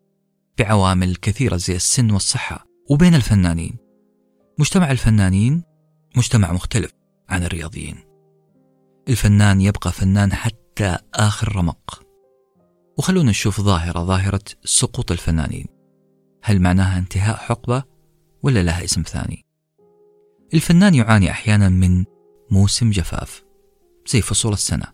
بعوامل 0.59 1.15
كثيرة 1.15 1.57
زي 1.57 1.75
السن 1.75 2.11
والصحة. 2.11 2.65
وبين 2.89 3.15
الفنانين 3.15 3.77
مجتمع 4.59 4.91
الفنانين 4.91 5.63
مجتمع 6.17 6.51
مختلف 6.51 6.91
عن 7.29 7.43
الرياضيين. 7.43 7.95
الفنان 9.09 9.61
يبقى 9.61 9.91
فنان 9.91 10.33
حتى 10.33 10.97
آخر 11.13 11.55
رمق. 11.55 12.03
وخلونا 12.97 13.29
نشوف 13.29 13.61
ظاهرة 13.61 14.03
ظاهرة 14.03 14.43
سقوط 14.63 15.11
الفنانين. 15.11 15.72
هل 16.45 16.61
معناها 16.61 16.99
انتهاء 16.99 17.35
حقبة 17.37 17.83
ولا 18.43 18.63
لها 18.63 18.83
اسم 18.83 19.01
ثاني؟ 19.01 19.45
الفنان 20.53 20.93
يعاني 20.93 21.31
أحيانا 21.31 21.69
من 21.69 22.05
موسم 22.51 22.89
جفاف 22.89 23.43
زي 24.07 24.21
فصول 24.21 24.53
السنة 24.53 24.85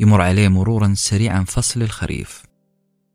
يمر 0.00 0.20
عليه 0.20 0.48
مرورا 0.48 0.94
سريعا 0.96 1.44
فصل 1.44 1.82
الخريف. 1.82 2.42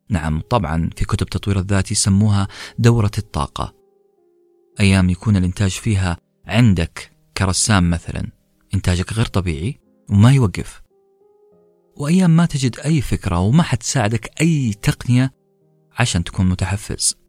نعم 0.10 0.42
طبعا 0.42 0.90
في 0.96 1.06
كتب 1.06 1.26
تطوير 1.26 1.60
الذات 1.60 1.92
يسموها 1.92 2.48
دورة 2.80 3.12
الطاقة. 3.18 3.74
أيام 4.80 5.10
يكون 5.10 5.36
الإنتاج 5.36 5.72
فيها 5.72 6.18
عندك 6.46 7.12
كرسام 7.38 7.90
مثلا 7.90 8.28
إنتاجك 8.74 9.14
غير 9.14 9.26
طبيعي 9.26 9.80
وما 10.10 10.32
يوقف. 10.32 10.82
وأيام 11.96 12.30
ما 12.36 12.46
تجد 12.46 12.80
أي 12.80 13.02
فكرة 13.02 13.40
وما 13.40 13.64
حتساعدك 13.64 14.42
أي 14.42 14.74
تقنية 14.74 15.34
عشان 16.00 16.24
تكون 16.24 16.50
متحفز. 16.50 17.27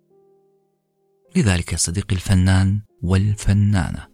لذلك 1.36 1.72
يا 1.72 1.76
صديقي 1.76 2.16
الفنان 2.16 2.80
والفنانة 3.02 4.08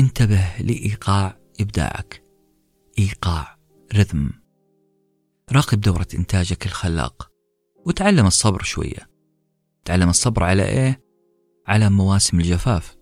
انتبه 0.00 0.44
لإيقاع 0.60 1.38
إبداعك. 1.60 2.24
إيقاع 2.98 3.58
رذم. 3.94 4.30
راقب 5.52 5.80
دورة 5.80 6.06
إنتاجك 6.14 6.66
الخلاق 6.66 7.30
وتعلم 7.86 8.26
الصبر 8.26 8.62
شوية. 8.62 9.10
تعلم 9.84 10.08
الصبر 10.08 10.44
على 10.44 10.64
إيه؟ 10.64 11.00
على 11.66 11.90
مواسم 11.90 12.40
الجفاف. 12.40 12.96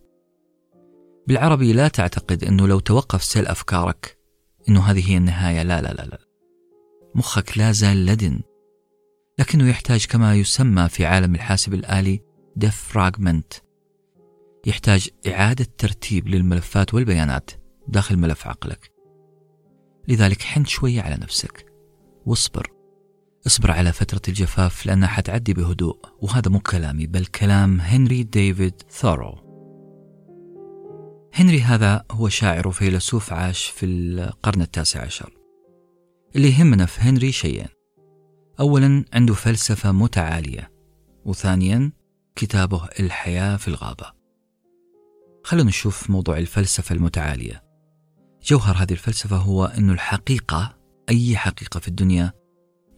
بالعربي 1.29 1.72
لا 1.72 1.88
تعتقد 1.88 2.44
أنه 2.44 2.68
لو 2.68 2.81
توقف 2.81 3.24
سيل 3.24 3.46
أفكارك 3.46 4.18
أنه 4.68 4.81
هذه 4.81 5.11
هي 5.11 5.16
النهاية. 5.16 5.62
لا 5.62 5.83
لا 5.83 5.92
لا 5.92 6.03
لا. 6.03 6.18
مخك 7.14 7.59
لا 7.59 7.72
زال 7.72 8.07
لدن 8.07 8.40
لكنه 9.38 9.68
يحتاج 9.68 10.07
كما 10.07 10.35
يسمى 10.35 10.88
في 10.88 11.07
عالم 11.07 11.35
الحاسب 11.35 11.74
الآلي 11.74 12.20
defragment 12.57 13.52
يحتاج 14.66 15.08
إعادة 15.26 15.66
ترتيب 15.78 16.28
للملفات 16.28 16.94
والبيانات 16.94 17.50
داخل 17.88 18.16
ملف 18.16 18.46
عقلك. 18.46 18.92
لذلك 20.08 20.42
حن 20.42 20.64
شوية 20.64 21.02
على 21.02 21.14
نفسك. 21.14 21.66
واصبر. 22.26 22.72
اصبر 23.46 23.70
على 23.70 23.92
فترة 23.92 24.20
الجفاف 24.28 24.86
لأنها 24.86 25.08
حتعدي 25.08 25.54
بهدوء 25.54 25.98
وهذا 26.20 26.50
مو 26.50 26.60
كلامي 26.60 27.06
بل 27.06 27.26
كلام 27.26 27.80
هنري 27.80 28.22
ديفيد 28.22 28.82
ثورو. 28.90 29.44
هنري 31.34 31.60
هذا 31.60 32.04
هو 32.10 32.28
شاعر 32.28 32.68
وفيلسوف 32.68 33.32
عاش 33.32 33.66
في 33.66 33.86
القرن 33.86 34.62
التاسع 34.62 35.02
عشر. 35.02 35.32
اللي 36.36 36.48
يهمنا 36.50 36.86
في 36.86 37.00
هنري 37.00 37.32
شيئين. 37.32 37.68
أولا 38.60 39.04
عنده 39.12 39.34
فلسفة 39.34 39.92
متعالية. 39.92 40.70
وثانيا 41.24 41.92
كتابه 42.37 42.88
الحياة 43.01 43.57
في 43.57 43.68
الغابة. 43.68 44.12
خلونا 45.44 45.68
نشوف 45.68 46.11
موضوع 46.11 46.38
الفلسفة 46.38 46.94
المتعالية. 46.94 47.64
جوهر 48.42 48.77
هذه 48.77 48.92
الفلسفة 48.92 49.37
هو 49.37 49.64
أن 49.64 49.90
الحقيقة 49.90 50.77
أي 51.09 51.37
حقيقة 51.37 51.81
في 51.81 51.88
الدنيا 51.88 52.33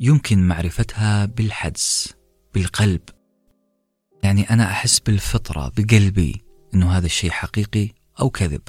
يمكن 0.00 0.48
معرفتها 0.48 1.24
بالحدس 1.24 2.14
بالقلب. 2.54 3.00
يعني 4.22 4.50
أنا 4.50 4.64
أحس 4.64 5.00
بالفطرة 5.00 5.72
بقلبي 5.76 6.44
أنه 6.74 6.90
هذا 6.90 7.06
الشيء 7.06 7.30
حقيقي 7.30 7.88
أو 8.20 8.30
كذب. 8.30 8.62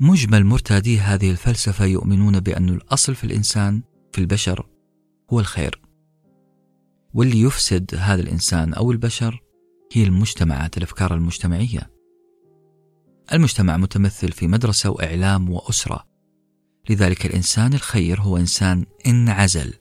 مجمل 0.00 0.44
مرتادي 0.44 0.98
هذه 0.98 1.30
الفلسفة 1.30 1.84
يؤمنون 1.84 2.40
بأن 2.40 2.68
الأصل 2.68 3.14
في 3.14 3.24
الإنسان 3.24 3.82
في 4.12 4.20
البشر 4.20 4.66
هو 5.32 5.40
الخير. 5.40 5.83
واللي 7.14 7.40
يفسد 7.40 7.94
هذا 7.98 8.22
الإنسان 8.22 8.74
أو 8.74 8.92
البشر 8.92 9.42
هي 9.92 10.04
المجتمعات 10.04 10.78
الأفكار 10.78 11.14
المجتمعية 11.14 11.94
المجتمع 13.32 13.76
متمثل 13.76 14.32
في 14.32 14.46
مدرسة 14.46 14.90
وإعلام 14.90 15.50
وأسرة. 15.50 16.04
لذلك 16.90 17.26
الإنسان 17.26 17.74
الخير 17.74 18.20
هو 18.20 18.36
إنسان 18.36 18.86
انعزل 19.06 19.74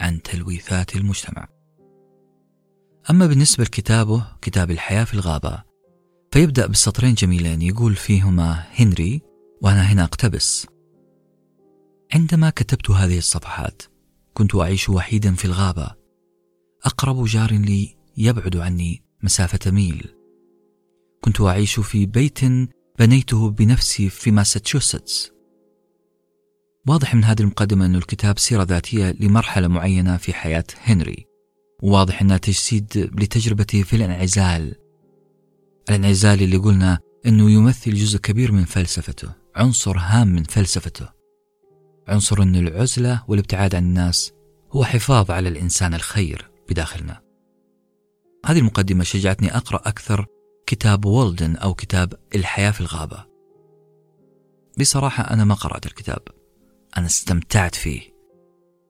عن 0.00 0.22
تلويثات 0.22 0.96
المجتمع. 0.96 1.48
أما 3.10 3.26
بالنسبة 3.26 3.64
لكتابه 3.64 4.26
كتاب 4.42 4.70
الحياة 4.70 5.04
في 5.04 5.14
الغابة 5.14 5.62
فيبدأ 6.32 6.66
بسطرين 6.66 7.14
جميلين 7.14 7.62
يقول 7.62 7.94
فيهما 7.94 8.64
هنري 8.74 9.22
وأنا 9.62 9.82
هنا 9.82 10.04
أقتبس. 10.04 10.66
عندما 12.14 12.50
كتبت 12.50 12.90
هذه 12.90 13.18
الصفحات 13.18 13.82
كنت 14.34 14.54
أعيش 14.54 14.88
وحيدا 14.88 15.34
في 15.34 15.44
الغابة. 15.44 16.03
أقرب 16.84 17.24
جار 17.24 17.52
لي 17.52 17.96
يبعد 18.16 18.56
عني 18.56 19.02
مسافة 19.22 19.70
ميل. 19.70 20.14
كنت 21.20 21.40
أعيش 21.40 21.80
في 21.80 22.06
بيت 22.06 22.40
بنيته 22.98 23.50
بنفسي 23.50 24.08
في 24.08 24.30
ماساتشوستس. 24.30 25.30
واضح 26.88 27.14
من 27.14 27.24
هذه 27.24 27.40
المقدمة 27.40 27.86
أن 27.86 27.94
الكتاب 27.94 28.38
سيرة 28.38 28.62
ذاتية 28.62 29.16
لمرحلة 29.20 29.68
معينة 29.68 30.16
في 30.16 30.32
حياة 30.32 30.64
هنري. 30.82 31.26
واضح 31.82 32.20
أنها 32.22 32.36
تجسيد 32.36 33.10
لتجربته 33.20 33.82
في 33.82 33.96
الانعزال. 33.96 34.74
الانعزال 35.88 36.42
اللي 36.42 36.56
قلنا 36.56 36.98
أنه 37.26 37.50
يمثل 37.50 37.94
جزء 37.94 38.18
كبير 38.18 38.52
من 38.52 38.64
فلسفته 38.64 39.32
عنصر 39.56 39.98
هام 39.98 40.28
من 40.28 40.42
فلسفته. 40.42 41.08
عنصر 42.08 42.42
أن 42.42 42.56
العزلة 42.56 43.24
والابتعاد 43.28 43.74
عن 43.74 43.84
الناس 43.84 44.32
هو 44.70 44.84
حفاظ 44.84 45.30
على 45.30 45.48
الإنسان 45.48 45.94
الخير. 45.94 46.53
بداخلنا. 46.68 47.22
هذه 48.46 48.58
المقدمة 48.58 49.04
شجعتني 49.04 49.56
أقرأ 49.56 49.88
أكثر 49.88 50.26
كتاب 50.66 51.04
وولدن 51.04 51.56
أو 51.56 51.74
كتاب 51.74 52.14
الحياة 52.34 52.70
في 52.70 52.80
الغابة. 52.80 53.26
بصراحة 54.80 55.30
أنا 55.30 55.44
ما 55.44 55.54
قرأت 55.54 55.86
الكتاب. 55.86 56.22
أنا 56.96 57.06
استمتعت 57.06 57.74
فيه. 57.74 58.14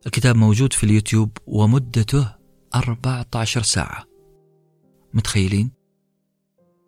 الكتاب 0.07 0.37
موجود 0.37 0.73
في 0.73 0.85
اليوتيوب 0.85 1.39
ومدته 1.47 2.35
14 2.75 3.63
ساعة. 3.63 4.05
متخيلين؟ 5.15 5.71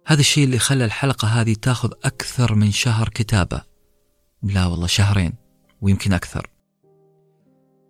هذا 0.07 0.20
الشيء 0.20 0.44
اللي 0.44 0.59
خلى 0.59 0.85
الحلقة 0.85 1.29
هذه 1.29 1.55
تاخذ 1.62 1.92
أكثر 2.05 2.55
من 2.55 2.70
شهر 2.70 3.09
كتابة. 3.09 3.62
لا 4.42 4.66
والله 4.66 4.87
شهرين 4.87 5.33
ويمكن 5.81 6.12
أكثر. 6.12 6.51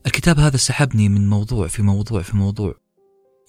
الكتاب 0.07 0.39
هذا 0.39 0.57
سحبني 0.57 1.09
من 1.09 1.29
موضوع 1.29 1.67
في 1.67 1.83
موضوع 1.83 2.23
في 2.23 2.37
موضوع. 2.37 2.75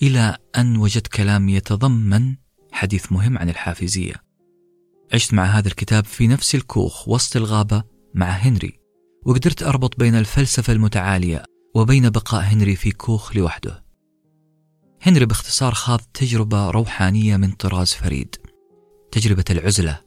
إلى 0.01 0.37
أن 0.57 0.77
وجدت 0.77 1.07
كلام 1.07 1.49
يتضمن 1.49 2.35
حديث 2.71 3.11
مهم 3.11 3.37
عن 3.37 3.49
الحافزية. 3.49 4.13
عشت 5.13 5.33
مع 5.33 5.45
هذا 5.45 5.67
الكتاب 5.67 6.05
في 6.05 6.27
نفس 6.27 6.55
الكوخ 6.55 7.07
وسط 7.07 7.35
الغابة 7.35 7.83
مع 8.13 8.29
هنري 8.29 8.79
وقدرت 9.25 9.63
أربط 9.63 9.99
بين 9.99 10.15
الفلسفة 10.15 10.73
المتعالية 10.73 11.43
وبين 11.75 12.09
بقاء 12.09 12.41
هنري 12.41 12.75
في 12.75 12.91
كوخ 12.91 13.35
لوحده. 13.35 13.83
هنري 15.01 15.25
باختصار 15.25 15.73
خاض 15.73 15.99
تجربة 16.13 16.69
روحانية 16.69 17.37
من 17.37 17.51
طراز 17.51 17.93
فريد 17.93 18.35
تجربة 19.11 19.45
العزلة. 19.49 20.01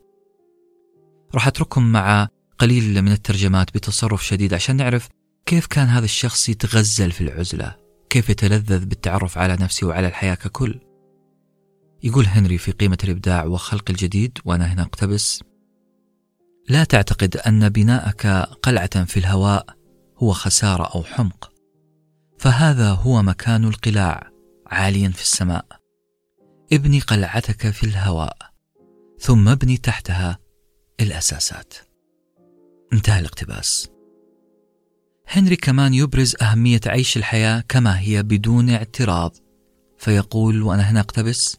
راح 1.35 1.47
أترككم 1.47 1.93
مع 1.93 2.29
قليل 2.59 3.03
من 3.03 3.13
الترجمات 3.13 3.75
بتصرف 3.75 4.27
شديد 4.27 4.55
عشان 4.55 4.77
نعرف 4.77 5.09
كيف 5.47 5.67
كان 5.67 5.87
هذا 5.87 6.05
الشخص 6.05 6.49
يتغزل 6.49 7.13
في 7.13 7.21
العزلة. 7.21 7.77
كيف 8.11 8.31
يتلذذ 8.31 8.85
بالتعرف 8.85 9.39
على 9.39 9.57
نفسه 9.61 9.87
وعلى 9.87 10.07
الحياة 10.07 10.35
ككل؟ 10.35 10.81
يقول 12.03 12.27
هنري 12.27 12.59
في 12.59 12.73
قيمة 12.73 12.99
الإبداع 13.05 13.45
وخلق 13.45 13.91
الجديد 13.91 14.39
وأنا 14.45 14.73
هنا 14.73 14.83
أقتبس 14.83 15.43
لا 16.69 16.85
تعتقد 16.85 17.37
أن 17.37 17.69
بناءك 17.69 18.27
قلعة 18.63 19.05
في 19.05 19.17
الهواء 19.17 19.67
هو 20.19 20.33
خسارة 20.33 20.85
أو 20.95 21.03
حمق 21.03 21.53
فهذا 22.39 22.91
هو 22.91 23.23
مكان 23.23 23.65
القلاع 23.65 24.31
عاليا 24.67 25.09
في 25.09 25.23
السماء. 25.23 25.67
ابني 26.73 27.01
قلعتك 27.01 27.71
في 27.71 27.85
الهواء 27.85 28.37
ثم 29.19 29.49
ابني 29.49 29.77
تحتها 29.77 30.39
الأساسات. 31.01 31.75
انتهى 32.93 33.21
الاقتباس. 33.21 33.91
هنري 35.33 35.57
كمان 35.57 35.95
يبرز 35.95 36.37
أهمية 36.43 36.81
عيش 36.87 37.17
الحياة 37.17 37.65
كما 37.69 38.01
هي 38.01 38.23
بدون 38.23 38.71
اعتراض 38.71 39.37
فيقول 39.99 40.63
وأنا 40.63 40.83
هنا 40.83 41.01
أقتبس 41.01 41.57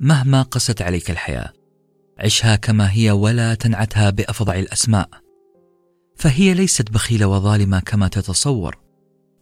مهما 0.00 0.42
قست 0.42 0.82
عليك 0.82 1.10
الحياة 1.10 1.52
عشها 2.18 2.56
كما 2.56 2.92
هي 2.92 3.10
ولا 3.10 3.54
تنعتها 3.54 4.10
بأفظع 4.10 4.54
الأسماء 4.54 5.08
فهي 6.16 6.54
ليست 6.54 6.90
بخيلة 6.90 7.26
وظالمة 7.26 7.80
كما 7.80 8.08
تتصور 8.08 8.78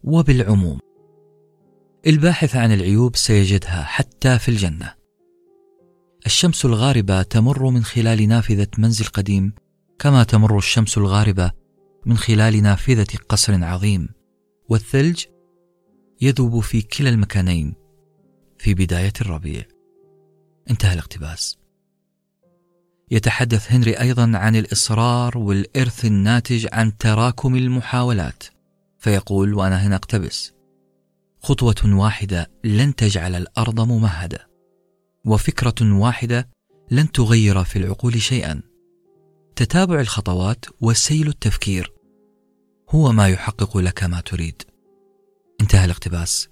وبالعموم 0.04 0.78
الباحث 2.06 2.56
عن 2.56 2.72
العيوب 2.72 3.16
سيجدها 3.16 3.82
حتى 3.82 4.38
في 4.38 4.48
الجنة. 4.48 4.94
الشمس 6.26 6.64
الغاربة 6.64 7.22
تمر 7.22 7.70
من 7.70 7.84
خلال 7.84 8.28
نافذة 8.28 8.68
منزل 8.78 9.04
قديم 9.04 9.52
كما 9.98 10.24
تمر 10.24 10.58
الشمس 10.58 10.98
الغاربة 10.98 11.65
من 12.06 12.16
خلال 12.16 12.62
نافذة 12.62 13.18
قصر 13.28 13.64
عظيم 13.64 14.08
والثلج 14.68 15.24
يذوب 16.20 16.60
في 16.60 16.82
كلا 16.82 17.08
المكانين 17.08 17.74
في 18.58 18.74
بداية 18.74 19.12
الربيع. 19.20 19.62
انتهى 20.70 20.92
الاقتباس. 20.92 21.58
يتحدث 23.10 23.72
هنري 23.72 24.00
أيضا 24.00 24.32
عن 24.34 24.56
الإصرار 24.56 25.38
والإرث 25.38 26.04
الناتج 26.04 26.66
عن 26.72 26.96
تراكم 26.96 27.56
المحاولات 27.56 28.42
فيقول 28.98 29.54
وأنا 29.54 29.86
هنا 29.86 29.96
أقتبس. 29.96 30.52
خطوة 31.42 31.82
واحدة 31.84 32.50
لن 32.64 32.94
تجعل 32.94 33.34
الأرض 33.34 33.80
ممهدة 33.80 34.48
وفكرة 35.24 35.94
واحدة 35.98 36.48
لن 36.90 37.12
تغير 37.12 37.64
في 37.64 37.78
العقول 37.78 38.22
شيئا. 38.22 38.62
تتابع 39.56 40.00
الخطوات 40.00 40.64
وسيل 40.80 41.28
التفكير 41.28 41.95
هو 42.90 43.12
ما 43.12 43.28
يحقق 43.28 43.76
لك 43.76 44.04
ما 44.04 44.20
تريد. 44.20 44.62
انتهى 45.60 45.84
الاقتباس. 45.84 46.48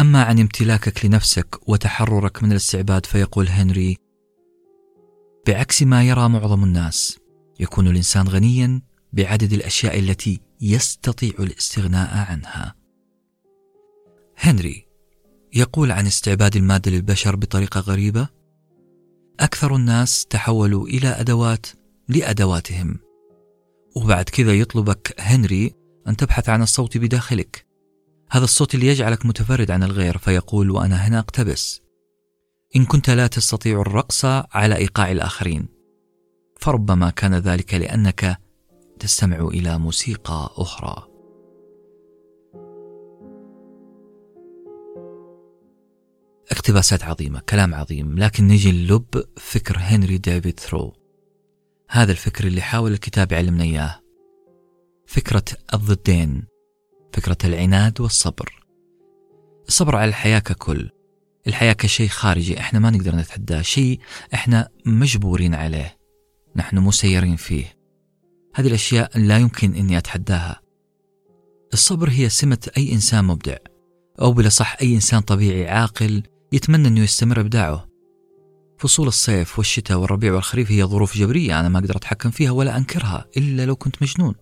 أما 0.00 0.22
عن 0.22 0.38
امتلاكك 0.38 1.04
لنفسك 1.04 1.68
وتحررك 1.68 2.42
من 2.42 2.52
الاستعباد 2.52 3.06
فيقول 3.06 3.48
هنري 3.48 3.96
بعكس 5.46 5.82
ما 5.82 6.02
يرى 6.04 6.28
معظم 6.28 6.64
الناس 6.64 7.18
يكون 7.60 7.88
الإنسان 7.88 8.28
غنيا 8.28 8.82
بعدد 9.12 9.52
الأشياء 9.52 9.98
التي 9.98 10.40
يستطيع 10.60 11.32
الاستغناء 11.38 12.30
عنها. 12.30 12.74
هنري 14.38 14.86
يقول 15.54 15.92
عن 15.92 16.06
استعباد 16.06 16.56
المادة 16.56 16.90
للبشر 16.90 17.36
بطريقة 17.36 17.80
غريبة 17.80 18.28
أكثر 19.40 19.76
الناس 19.76 20.26
تحولوا 20.26 20.86
إلى 20.86 21.08
أدوات 21.08 21.66
لأدواتهم. 22.08 23.09
وبعد 23.96 24.24
كذا 24.24 24.52
يطلبك 24.52 25.14
هنري 25.18 25.74
أن 26.08 26.16
تبحث 26.16 26.48
عن 26.48 26.62
الصوت 26.62 26.98
بداخلك. 26.98 27.66
هذا 28.30 28.44
الصوت 28.44 28.74
اللي 28.74 28.86
يجعلك 28.86 29.26
متفرد 29.26 29.70
عن 29.70 29.82
الغير 29.82 30.18
فيقول 30.18 30.70
وأنا 30.70 30.96
هنا 30.96 31.18
أقتبس. 31.18 31.80
إن 32.76 32.84
كنت 32.84 33.10
لا 33.10 33.26
تستطيع 33.26 33.80
الرقص 33.80 34.24
على 34.24 34.76
إيقاع 34.76 35.10
الآخرين. 35.10 35.68
فربما 36.60 37.10
كان 37.10 37.34
ذلك 37.34 37.74
لأنك 37.74 38.38
تستمع 38.98 39.38
إلى 39.38 39.78
موسيقى 39.78 40.50
أخرى. 40.56 41.06
اقتباسات 46.50 47.04
عظيمة 47.04 47.40
كلام 47.40 47.74
عظيم 47.74 48.18
لكن 48.18 48.48
نجي 48.48 48.72
للب 48.72 49.24
فكر 49.36 49.76
هنري 49.78 50.18
ديفيد 50.18 50.60
ثرو. 50.60 50.99
هذا 51.92 52.12
الفكر 52.12 52.46
اللي 52.46 52.60
حاول 52.60 52.92
الكتاب 52.92 53.32
يعلمنا 53.32 53.64
إياه. 53.64 54.00
فكرة 55.06 55.44
الضدين 55.74 56.44
فكرة 57.12 57.36
العناد 57.44 58.00
والصبر. 58.00 58.66
الصبر 59.68 59.96
على 59.96 60.08
الحياة 60.08 60.38
ككل. 60.38 60.90
الحياة 61.46 61.72
كشيء 61.72 62.08
خارجي 62.08 62.60
إحنا 62.60 62.78
ما 62.78 62.90
نقدر 62.90 63.16
نتحداه 63.16 63.62
شيء 63.62 64.00
إحنا 64.34 64.68
مجبورين 64.86 65.54
عليه. 65.54 65.98
نحن 66.56 66.78
مسيرين 66.78 67.36
فيه. 67.36 67.76
هذه 68.54 68.66
الأشياء 68.66 69.18
لا 69.18 69.38
يمكن 69.38 69.74
أني 69.74 69.98
أتحداها. 69.98 70.60
الصبر 71.72 72.10
هي 72.10 72.28
سمة 72.28 72.70
أي 72.76 72.92
إنسان 72.92 73.24
مبدع 73.24 73.56
أو 74.20 74.32
بلا 74.32 74.48
صح 74.48 74.76
أي 74.82 74.94
إنسان 74.94 75.20
طبيعي 75.20 75.68
عاقل 75.68 76.22
يتمنى 76.52 76.88
أنه 76.88 77.00
يستمر 77.00 77.40
إبداعه. 77.40 77.89
فصول 78.80 79.08
الصيف 79.08 79.58
والشتاء 79.58 79.98
والربيع 79.98 80.32
والخريف 80.32 80.70
هي 80.70 80.84
ظروف 80.84 81.16
جبرية 81.16 81.60
أنا 81.60 81.68
ما 81.68 81.78
أقدر 81.78 81.96
أتحكم 81.96 82.30
فيها 82.30 82.50
ولا 82.50 82.76
أنكرها 82.76 83.26
إلا 83.36 83.66
لو 83.66 83.76
كنت 83.76 84.02
مجنون. 84.02 84.34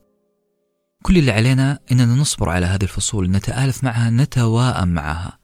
كل 1.02 1.18
اللي 1.18 1.32
علينا 1.32 1.78
إننا 1.92 2.14
نصبر 2.14 2.48
على 2.48 2.66
هذه 2.66 2.82
الفصول 2.82 3.30
نتآلف 3.30 3.84
معها 3.84 4.10
نتواءم 4.10 4.88
معها. 4.88 5.38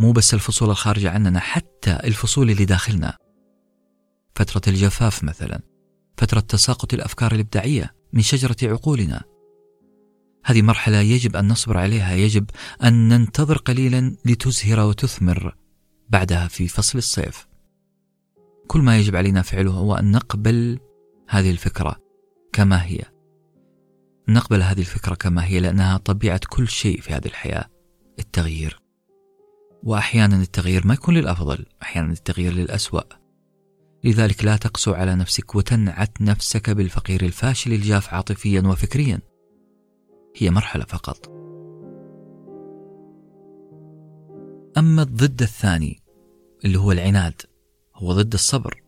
مو 0.00 0.12
بس 0.12 0.34
الفصول 0.34 0.70
الخارجة 0.70 1.10
عننا 1.10 1.40
حتى 1.40 1.90
الفصول 1.90 2.50
اللي 2.50 2.64
داخلنا. 2.64 3.16
فترة 4.36 4.62
الجفاف 4.68 5.24
مثلا 5.24 5.60
فترة 6.16 6.40
تساقط 6.40 6.94
الأفكار 6.94 7.32
الإبداعية 7.32 7.94
من 8.12 8.22
شجرة 8.22 8.56
عقولنا. 8.62 9.22
هذه 10.44 10.62
مرحلة 10.62 10.98
يجب 10.98 11.36
أن 11.36 11.48
نصبر 11.48 11.78
عليها 11.78 12.14
يجب 12.14 12.50
أن 12.84 13.08
ننتظر 13.08 13.58
قليلا 13.58 14.16
لتزهر 14.24 14.80
وتثمر 14.80 15.56
بعدها 16.08 16.48
في 16.48 16.68
فصل 16.68 16.98
الصيف. 16.98 17.53
كل 18.66 18.80
ما 18.80 18.98
يجب 18.98 19.16
علينا 19.16 19.42
فعله 19.42 19.70
هو 19.70 19.94
أن 19.94 20.10
نقبل 20.10 20.78
هذه 21.28 21.50
الفكرة 21.50 21.96
كما 22.52 22.84
هي. 22.84 23.00
نقبل 24.28 24.62
هذه 24.62 24.80
الفكرة 24.80 25.14
كما 25.14 25.44
هي 25.44 25.60
لأنها 25.60 25.96
طبيعة 25.96 26.40
كل 26.48 26.68
شيء 26.68 27.00
في 27.00 27.12
هذه 27.12 27.26
الحياة 27.26 27.64
التغيير. 28.18 28.80
وأحيانا 29.82 30.36
التغيير 30.36 30.86
ما 30.86 30.94
يكون 30.94 31.14
للأفضل 31.14 31.66
أحيانا 31.82 32.12
التغيير 32.12 32.52
للأسوأ. 32.52 33.02
لذلك 34.04 34.44
لا 34.44 34.56
تقسو 34.56 34.92
على 34.92 35.14
نفسك 35.14 35.54
وتنعت 35.54 36.20
نفسك 36.20 36.70
بالفقير 36.70 37.22
الفاشل 37.22 37.72
الجاف 37.72 38.14
عاطفيا 38.14 38.60
وفكريا. 38.60 39.20
هي 40.36 40.50
مرحلة 40.50 40.84
فقط. 40.84 41.34
أما 44.78 45.02
الضد 45.02 45.42
الثاني 45.42 46.02
اللي 46.64 46.78
هو 46.78 46.92
العناد 46.92 47.42
هو 47.96 48.12
ضد 48.12 48.32
الصبر. 48.32 48.82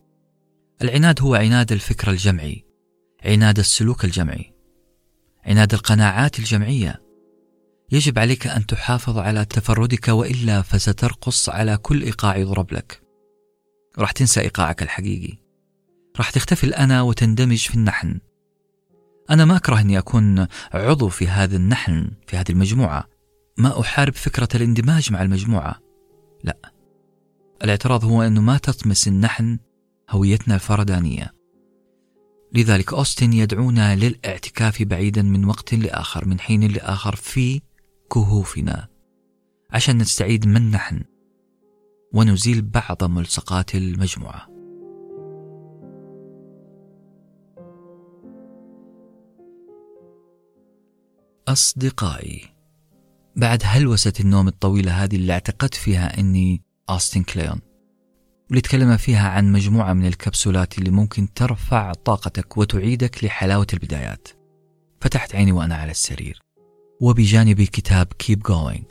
العناد 0.81 1.21
هو 1.21 1.35
عناد 1.35 1.71
الفكر 1.71 2.11
الجمعي 2.11 2.65
عناد 3.25 3.59
السلوك 3.59 4.05
الجمعي 4.05 4.53
عناد 5.45 5.73
القناعات 5.73 6.39
الجمعية. 6.39 7.01
يجب 7.91 8.19
عليك 8.19 8.47
أن 8.47 8.65
تحافظ 8.65 9.17
على 9.17 9.45
تفردك 9.45 10.07
وإلا 10.07 10.61
فسترقص 10.61 11.49
على 11.49 11.77
كل 11.77 12.03
إيقاع 12.03 12.37
يضرب 12.37 12.73
لك. 12.73 13.01
راح 13.97 14.11
تنسى 14.11 14.41
إيقاعك 14.41 14.83
الحقيقي. 14.83 15.37
راح 16.17 16.29
تختفي 16.29 16.63
الأنا 16.63 17.01
وتندمج 17.01 17.57
في 17.67 17.75
النحن. 17.75 18.19
أنا 19.29 19.45
ما 19.45 19.57
أكره 19.57 19.79
أني 19.79 19.97
أكون 19.97 20.47
عضو 20.73 21.09
في 21.09 21.27
هذا 21.27 21.55
النحن 21.55 22.11
في 22.27 22.37
هذه 22.37 22.49
المجموعة. 22.51 23.07
ما 23.57 23.81
أحارب 23.81 24.13
فكرة 24.13 24.49
الاندماج 24.55 25.11
مع 25.11 25.21
المجموعة. 25.21 25.79
لا. 26.43 26.76
الاعتراض 27.63 28.05
هو 28.05 28.21
أنه 28.21 28.41
ما 28.41 28.57
تطمس 28.57 29.07
النحن 29.07 29.59
هويتنا 30.09 30.55
الفردانية. 30.55 31.33
لذلك 32.53 32.93
أوستن 32.93 33.33
يدعونا 33.33 33.95
للاعتكاف 33.95 34.83
بعيدا 34.83 35.21
من 35.21 35.45
وقت 35.45 35.73
لآخر 35.73 36.25
من 36.25 36.39
حين 36.39 36.71
لآخر 36.71 37.15
في 37.15 37.61
كهوفنا. 38.11 38.87
عشان 39.71 39.97
نستعيد 39.97 40.47
من 40.47 40.71
نحن 40.71 41.03
ونزيل 42.13 42.61
بعض 42.61 43.03
ملصقات 43.03 43.75
المجموعة. 43.75 44.57
أصدقائي 51.47 52.57
بعد 53.35 53.61
هلوسة 53.65 54.13
النوم 54.19 54.47
الطويلة 54.47 55.03
هذه 55.03 55.15
اللي 55.15 55.33
اعتقدت 55.33 55.75
فيها 55.75 56.19
أني 56.19 56.66
أوستن 56.89 57.23
كليون. 57.23 57.59
واللي 58.47 58.61
تكلم 58.61 58.97
فيها 58.97 59.29
عن 59.29 59.51
مجموعة 59.51 59.93
من 59.93 60.05
الكبسولات 60.05 60.77
اللي 60.77 60.89
ممكن 60.89 61.33
ترفع 61.33 61.93
طاقتك 61.93 62.57
وتعيدك 62.57 63.23
لحلاوة 63.23 63.67
البدايات. 63.73 64.27
فتحت 65.01 65.35
عيني 65.35 65.51
وأنا 65.51 65.75
على 65.75 65.91
السرير. 65.91 66.41
وبجانبي 67.01 67.65
كتاب 67.65 68.07
Keep 68.19 68.39
Going 68.39 68.85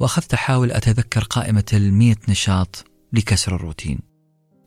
وأخذت 0.00 0.34
أحاول 0.34 0.72
أتذكر 0.72 1.24
قائمة 1.24 1.64
المية 1.72 2.16
نشاط 2.28 2.84
لكسر 3.12 3.54
الروتين. 3.54 3.98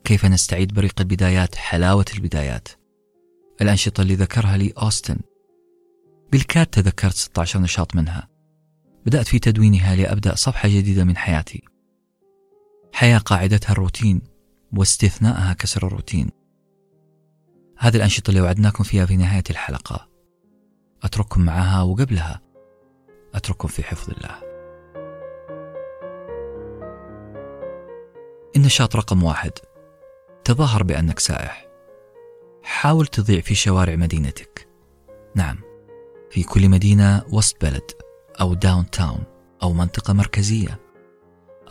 كيف 0.04 0.24
نستعيد 0.24 0.74
بريق 0.74 1.00
البدايات 1.00 1.54
حلاوة 1.54 2.04
البدايات. 2.14 2.68
الأنشطة 3.60 4.00
اللي 4.00 4.14
ذكرها 4.14 4.56
لي 4.56 4.72
أوستن. 4.82 5.16
بالكاد 6.32 6.66
تذكرت 6.66 7.14
16 7.14 7.60
نشاط 7.60 7.96
منها. 7.96 8.28
بدأت 9.06 9.26
في 9.26 9.38
تدوينها 9.38 9.96
لأبدأ 9.96 10.34
صفحة 10.34 10.68
جديدة 10.68 11.04
من 11.04 11.16
حياتي. 11.16 11.62
حياة 12.94 13.18
قاعدتها 13.18 13.72
الروتين 13.72 14.22
واستثناءها 14.76 15.52
كسر 15.52 15.86
الروتين. 15.86 16.30
هذه 17.78 17.96
الأنشطة 17.96 18.28
اللي 18.30 18.40
وعدناكم 18.40 18.84
فيها 18.84 19.06
في 19.06 19.16
نهاية 19.16 19.42
الحلقة. 19.50 20.08
أترككم 21.02 21.40
معها 21.40 21.82
وقبلها 21.82 22.40
أترككم 23.34 23.68
في 23.68 23.82
حفظ 23.82 24.10
الله. 24.10 24.40
النشاط 28.56 28.96
رقم 28.96 29.22
واحد 29.22 29.52
تظاهر 30.44 30.82
بأنك 30.82 31.18
سائح. 31.18 31.66
حاول 32.62 33.06
تضيع 33.06 33.40
في 33.40 33.54
شوارع 33.54 33.96
مدينتك. 33.96 34.68
نعم 35.34 35.58
في 36.30 36.42
كل 36.42 36.68
مدينة 36.68 37.22
وسط 37.32 37.62
بلد 37.62 37.90
أو 38.40 38.54
داون 38.54 38.90
تاون 38.90 39.24
أو 39.62 39.72
منطقة 39.72 40.12
مركزية. 40.12 40.83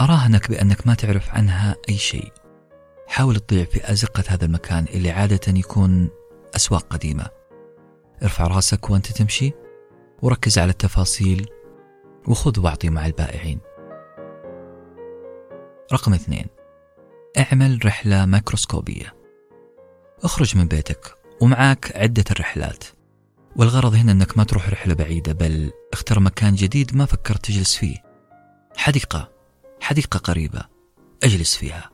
أراهنك 0.03 0.49
بأنك 0.49 0.87
ما 0.87 0.93
تعرف 0.93 1.29
عنها 1.29 1.75
أي 1.89 1.97
شيء. 1.97 2.31
حاول 3.07 3.39
تضيع 3.39 3.65
في 3.65 3.91
أزقة 3.91 4.23
هذا 4.27 4.45
المكان 4.45 4.85
اللي 4.93 5.11
عادة 5.11 5.59
يكون 5.59 6.09
أسواق 6.55 6.87
قديمة. 6.87 7.27
ارفع 8.23 8.47
رأسك 8.47 8.89
وأنت 8.89 9.11
تمشي 9.11 9.51
وركز 10.21 10.59
على 10.59 10.71
التفاصيل 10.71 11.49
وخذ 12.27 12.59
واعطي 12.59 12.89
مع 12.89 13.05
البائعين. 13.05 13.59
رقم 15.93 16.13
اثنين. 16.13 16.45
اعمل 17.37 17.79
رحلة 17.85 18.25
ماكروسكوبية 18.25 19.13
اخرج 20.23 20.57
من 20.57 20.67
بيتك 20.67 21.17
ومعاك 21.41 21.91
عدة 21.95 22.23
الرحلات. 22.31 22.83
والغرض 23.55 23.95
هنا 23.95 24.11
أنك 24.11 24.37
ما 24.37 24.43
تروح 24.43 24.69
رحلة 24.69 24.93
بعيدة 24.93 25.33
بل 25.33 25.71
اختر 25.93 26.19
مكان 26.19 26.55
جديد 26.55 26.95
ما 26.95 27.05
فكرت 27.05 27.45
تجلس 27.45 27.75
فيه. 27.75 27.97
حديقة. 28.77 29.32
حديقة 29.83 30.17
قريبة. 30.17 30.61
اجلس 31.23 31.55
فيها. 31.55 31.91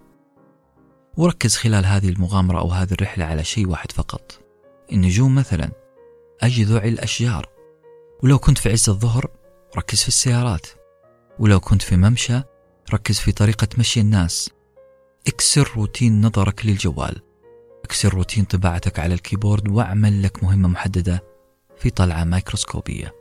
وركز 1.17 1.55
خلال 1.55 1.85
هذه 1.85 2.09
المغامرة 2.09 2.59
أو 2.59 2.71
هذه 2.71 2.91
الرحلة 2.91 3.25
على 3.25 3.43
شيء 3.43 3.67
واحد 3.67 3.91
فقط. 3.91 4.39
النجوم 4.91 5.35
مثلا. 5.35 5.71
أجذع 6.41 6.83
الأشجار. 6.83 7.49
ولو 8.23 8.39
كنت 8.39 8.57
في 8.57 8.71
عز 8.71 8.89
الظهر 8.89 9.31
ركز 9.77 10.01
في 10.01 10.07
السيارات. 10.07 10.67
ولو 11.39 11.59
كنت 11.59 11.81
في 11.81 11.97
ممشى 11.97 12.41
ركز 12.93 13.19
في 13.19 13.31
طريقة 13.31 13.67
مشي 13.77 13.99
الناس. 13.99 14.49
اكسر 15.27 15.71
روتين 15.75 16.21
نظرك 16.21 16.65
للجوال. 16.65 17.21
اكسر 17.83 18.13
روتين 18.13 18.43
طباعتك 18.43 18.99
على 18.99 19.13
ال 19.13 19.19
keyboard 19.19 19.67
واعمل 19.67 20.23
لك 20.23 20.43
مهمة 20.43 20.69
محددة 20.69 21.23
في 21.77 21.89
طلعة 21.89 22.23
مايكروسكوبية. 22.23 23.15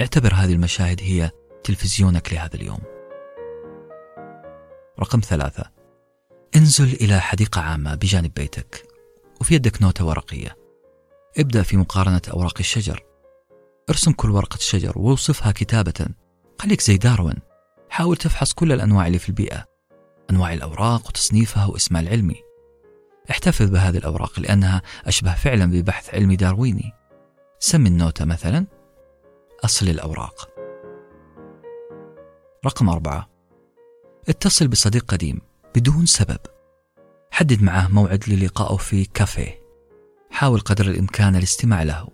اعتبر 0.00 0.34
هذه 0.34 0.52
المشاهد 0.52 1.00
هي 1.02 1.30
تلفزيونك 1.64 2.32
لهذا 2.32 2.54
اليوم. 2.54 2.95
رقم 5.00 5.20
ثلاثة. 5.20 5.70
انزل 6.56 6.92
إلى 6.92 7.20
حديقة 7.20 7.60
عامة 7.60 7.94
بجانب 7.94 8.34
بيتك 8.34 8.86
وفي 9.40 9.54
يدك 9.54 9.82
نوتة 9.82 10.04
ورقية. 10.04 10.56
ابدأ 11.38 11.62
في 11.62 11.76
مقارنة 11.76 12.22
أوراق 12.30 12.54
الشجر. 12.60 13.02
ارسم 13.90 14.12
كل 14.12 14.30
ورقة 14.30 14.58
شجر 14.58 14.98
ووصفها 14.98 15.52
كتابة. 15.52 16.08
خليك 16.58 16.80
زي 16.80 16.96
داروين. 16.96 17.36
حاول 17.90 18.16
تفحص 18.16 18.52
كل 18.52 18.72
الأنواع 18.72 19.06
اللي 19.06 19.18
في 19.18 19.28
البيئة 19.28 19.64
أنواع 20.30 20.52
الأوراق 20.52 21.08
وتصنيفها 21.08 21.66
واسمها 21.66 22.00
العلمي. 22.00 22.42
احتفظ 23.30 23.70
بهذه 23.70 23.96
الأوراق 23.96 24.40
لأنها 24.40 24.82
أشبه 25.06 25.34
فعلا 25.34 25.66
ببحث 25.66 26.14
علمي 26.14 26.36
دارويني. 26.36 26.92
سمي 27.58 27.88
النوتة 27.88 28.24
مثلا 28.24 28.66
أصل 29.64 29.88
الأوراق. 29.88 30.48
رقم 32.66 32.88
أربعة. 32.88 33.35
اتصل 34.28 34.68
بصديق 34.68 35.04
قديم 35.04 35.40
بدون 35.74 36.06
سبب. 36.06 36.38
حدد 37.30 37.62
معه 37.62 37.88
موعد 37.88 38.24
للقائه 38.28 38.76
في 38.76 39.04
كافيه. 39.04 39.62
حاول 40.30 40.60
قدر 40.60 40.86
الإمكان 40.86 41.36
الاستماع 41.36 41.82
له 41.82 42.08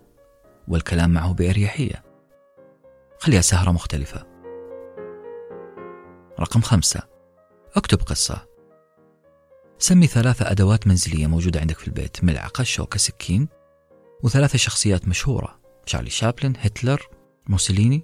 والكلام 0.67 1.09
معه 1.09 1.33
بأريحية. 1.33 2.03
خليها 3.19 3.41
سهرة 3.41 3.71
مختلفة. 3.71 4.25
رقم 6.39 6.61
خمسة. 6.61 7.01
اكتب 7.75 8.01
قصة. 8.01 8.47
سمي 9.77 10.07
ثلاثة 10.07 10.51
أدوات 10.51 10.87
منزلية 10.87 11.27
موجودة 11.27 11.59
عندك 11.59 11.77
في 11.77 11.87
البيت 11.87 12.23
ملعقة 12.23 12.63
شوكة 12.63 12.97
سكين. 12.97 13.47
وثلاثة 14.23 14.57
شخصيات 14.57 15.07
مشهورة 15.07 15.59
شارلي 15.85 16.09
شابلن 16.09 16.53
هتلر 16.59 17.09
موسوليني. 17.47 18.03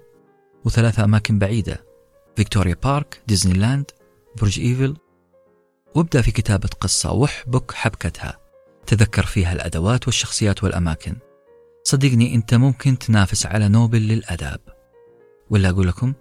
وثلاثة 0.66 1.04
أماكن 1.04 1.40
بعيدة 1.40 1.86
فيكتوريا 2.36 2.76
بارك 2.84 3.22
ديزني 3.28 3.54
لاند. 3.54 3.92
برج 4.36 4.60
إيفل 4.60 4.98
وابدأ 5.96 6.22
في 6.22 6.32
كتابة 6.32 6.70
قصة 6.80 7.12
واحبك 7.12 7.72
حبكتها. 7.72 8.40
تذكر 8.88 9.26
فيها 9.26 9.54
الأدوات 9.54 10.08
والشخصيات 10.08 10.64
والأماكن. 10.64 11.16
صدقني 11.84 12.36
أنت 12.36 12.54
ممكن 12.54 12.98
تنافس 13.00 13.46
على 13.46 13.70
نوبل 13.70 14.08
للأداب. 14.08 14.60
ولا 15.50 15.70
أقول 15.70 15.88
لكم 15.88 16.14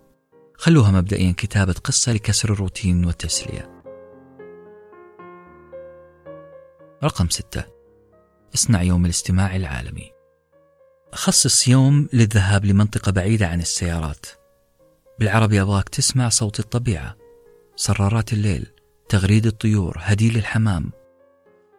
خلوها 0.54 0.90
مبدئيا 0.90 1.34
كتابة 1.36 1.72
قصة 1.72 2.12
لكسر 2.12 2.52
الروتين 2.52 3.04
والتسلية. 3.04 3.82
رقم 7.04 7.28
ستة. 7.28 7.64
اصنع 8.54 8.82
يوم 8.82 9.04
الاستماع 9.04 9.56
العالمي. 9.56 10.12
خصص 11.12 11.68
يوم 11.68 12.08
للذهاب 12.12 12.64
لمنطقة 12.64 13.12
بعيدة 13.12 13.46
عن 13.46 13.60
السيارات. 13.60 14.26
بالعربي 15.18 15.62
أبغاك 15.62 15.88
تسمع 15.88 16.28
صوت 16.28 16.60
الطبيعة. 16.60 17.16
صرارات 17.78 18.32
الليل 18.32 18.66
تغريد 19.08 19.46
الطيور 19.46 19.96
هديل 20.00 20.36
الحمام. 20.36 20.92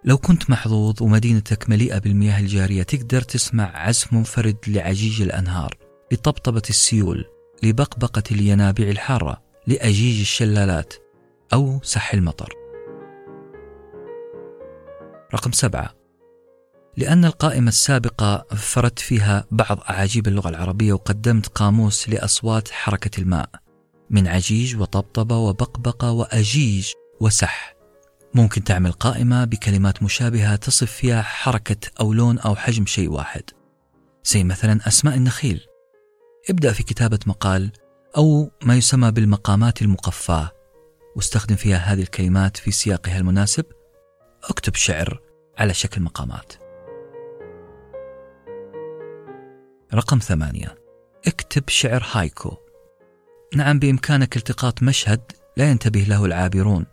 لو 0.06 0.18
كنت 0.18 0.50
محظوظ 0.50 1.02
ومدينتك 1.02 1.70
مليئة 1.70 1.98
بالمياه 1.98 2.40
الجارية 2.40 2.84
تقدر 2.84 3.22
تسمع 3.22 3.78
عزف 3.78 4.14
منفرد 4.14 4.58
لعجيج 4.68 5.22
الأنهار 5.22 5.78
لطبطبة 6.12 6.62
السيول 6.70 7.26
لبقبقة 7.64 8.24
الينابيع 8.32 8.90
الحارة 8.90 9.42
لأجيج 9.68 10.20
الشلالات 10.20 10.94
أو 11.54 11.80
سح 11.84 12.14
المطر. 12.14 12.54
رقم 15.34 15.52
سبعة. 15.52 15.96
لأن 16.98 17.26
القائمة 17.26 17.68
السابقة 17.68 18.46
فردت 18.56 19.00
فيها 19.00 19.46
بعض 19.52 19.80
أعاجيب 19.90 20.28
اللغة 20.28 20.50
العربية 20.50 20.94
وقدمت 20.94 21.48
قاموس 21.48 22.10
لأصوات 22.10 22.70
حركة 22.72 23.22
الماء. 23.22 23.50
من 24.10 24.28
عجيج 24.28 24.76
وطبطبة 24.76 25.38
وبقبقة 25.38 26.12
وأجيج 26.12 26.92
وسح. 27.20 27.76
ممكن 28.34 28.64
تعمل 28.64 28.92
قائمة 28.92 29.46
بكلمات 29.46 30.04
مشابهة 30.04 30.56
تصف 30.56 30.92
فيها 30.92 31.22
حركة 31.22 31.90
أو 32.00 32.14
لون 32.14 32.40
أو 32.40 32.56
حجم 32.56 32.86
شيء 32.86 33.10
واحد. 33.10 33.44
زي 34.24 34.44
مثلا 34.44 34.88
أسماء 34.88 35.16
النخيل. 35.16 35.66
ابدأ 36.50 36.72
في 36.74 36.84
كتابة 36.84 37.20
مقال 37.26 37.72
أو 38.18 38.52
ما 38.64 38.76
يسمى 38.76 39.12
بالمقامات 39.12 39.82
المقفاة. 39.82 40.52
واستخدم 41.16 41.56
فيها 41.56 41.78
هذه 41.78 42.02
الكلمات 42.02 42.58
في 42.58 42.72
سياقها 42.72 43.18
المناسب. 43.18 43.66
اكتب 44.44 44.76
شعر 44.76 45.22
على 45.58 45.74
شكل 45.74 46.02
مقامات. 46.02 46.54
رقم 49.94 50.20
ثمانية. 50.20 50.76
اكتب 51.28 51.70
شعر 51.70 52.08
هايكو. 52.12 52.69
نعم 53.56 53.80
بإمكانك 53.80 54.38
التقاط 54.38 54.84
مشهد 54.84 55.22
لا 55.58 55.72
ينتبه 55.72 56.00
له 56.00 56.26
العابرون. 56.26 56.86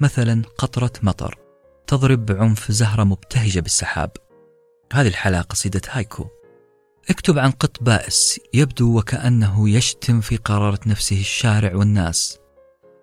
مثلا 0.00 0.42
قطرة 0.58 0.92
مطر 1.02 1.38
تضرب 1.86 2.26
بعنف 2.26 2.72
زهرة 2.72 3.04
مبتهجة 3.04 3.60
بالسحاب. 3.60 4.10
هذه 4.92 5.08
الحالة 5.08 5.40
قصيدة 5.40 5.80
هايكو. 5.90 6.26
اكتب 7.10 7.38
عن 7.38 7.50
قط 7.50 7.82
بائس 7.82 8.40
يبدو 8.54 8.98
وكأنه 8.98 9.70
يشتم 9.70 10.20
في 10.20 10.36
قرارة 10.36 10.80
نفسه 10.86 11.20
الشارع 11.20 11.74
والناس. 11.74 12.38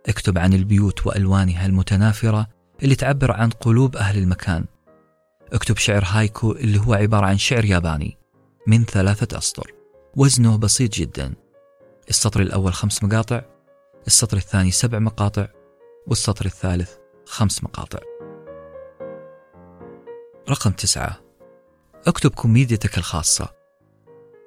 اكتب 0.08 0.38
عن 0.38 0.54
البيوت 0.54 1.08
وألوانها 1.08 1.66
المتنافرة 1.66 2.48
اللي 2.84 2.96
تعبر 2.96 3.32
عن 3.32 3.50
قلوب 3.50 3.96
أهل 3.96 4.18
المكان. 4.18 4.66
اكتب 5.54 5.78
شعر 5.78 6.04
هايكو 6.06 6.52
اللي 6.52 6.80
هو 6.80 6.94
عبارة 6.94 7.26
عن 7.26 7.38
شعر 7.38 7.66
ياباني 7.66 8.18
من 8.68 8.86
ثلاثة 8.86 9.38
أسطر. 9.38 9.72
وزنه 10.16 10.58
بسيط 10.58 10.94
جدا. 10.94 11.34
السطر 12.10 12.42
الأول 12.42 12.74
خمس 12.74 13.04
مقاطع 13.04 13.42
السطر 14.08 14.38
الثاني 14.38 14.72
سبع 14.72 15.00
مقاطع 15.00 15.48
والسطر 16.08 16.46
الثالث 16.46 16.92
خمس 17.26 17.64
مقاطع. 17.64 18.00
رقم 20.50 20.72
تسعة. 20.72 21.22
اكتب 22.08 22.32
كوميديتك 22.32 22.98
الخاصة. 22.98 23.50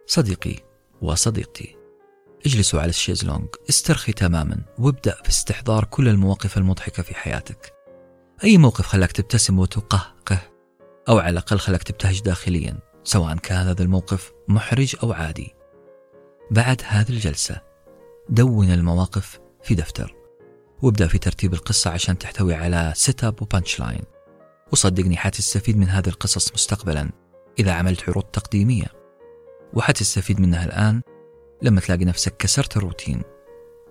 صديقي 0.06 0.56
وصديقتي 1.02 1.76
اجلسوا 2.46 2.80
على 2.80 2.88
الشيزلونج 2.88 3.48
استرخي 3.68 4.12
تماما 4.12 4.62
وابدأ 4.78 5.14
في 5.22 5.28
استحضار 5.28 5.84
كل 5.84 6.08
المواقف 6.08 6.58
المضحكة 6.58 7.02
في 7.02 7.14
حياتك. 7.14 7.72
أي 8.44 8.58
موقف 8.58 8.86
خلاك 8.86 9.12
تبتسم 9.12 9.58
وتقهقه 9.58 10.38
أو 11.08 11.18
على 11.18 11.30
الأقل 11.30 11.58
خلاك 11.58 11.82
تبتهج 11.82 12.20
داخليا 12.20 12.78
سواء 13.04 13.36
كان 13.36 13.66
هذا 13.66 13.82
الموقف 13.82 14.32
محرج 14.48 14.96
أو 15.02 15.12
عادي. 15.12 15.61
بعد 16.50 16.82
هذه 16.86 17.10
الجلسة 17.10 17.60
دون 18.28 18.70
المواقف 18.70 19.40
في 19.62 19.74
دفتر. 19.74 20.14
وابدأ 20.82 21.06
في 21.06 21.18
ترتيب 21.18 21.54
القصة 21.54 21.90
عشان 21.90 22.18
تحتوي 22.18 22.54
على 22.54 22.92
setup 22.96 23.24
و 23.24 23.42
punch 23.42 23.80
line 23.80 24.02
وصدقني 24.72 25.16
حتستفيد 25.16 25.78
من 25.78 25.88
هذه 25.88 26.08
القصص 26.08 26.52
مستقبلا 26.52 27.10
إذا 27.58 27.72
عملت 27.72 28.08
عروض 28.08 28.24
تقديمية. 28.24 28.86
وحتستفيد 29.74 30.40
منها 30.40 30.64
الآن 30.64 31.02
لما 31.62 31.80
تلاقي 31.80 32.04
نفسك 32.04 32.36
كسرت 32.36 32.76
الروتين 32.76 33.22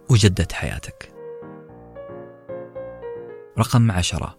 وجدت 0.09 0.51
حياتك. 0.51 1.13
رقم 3.59 3.91
عشرة. 3.91 4.37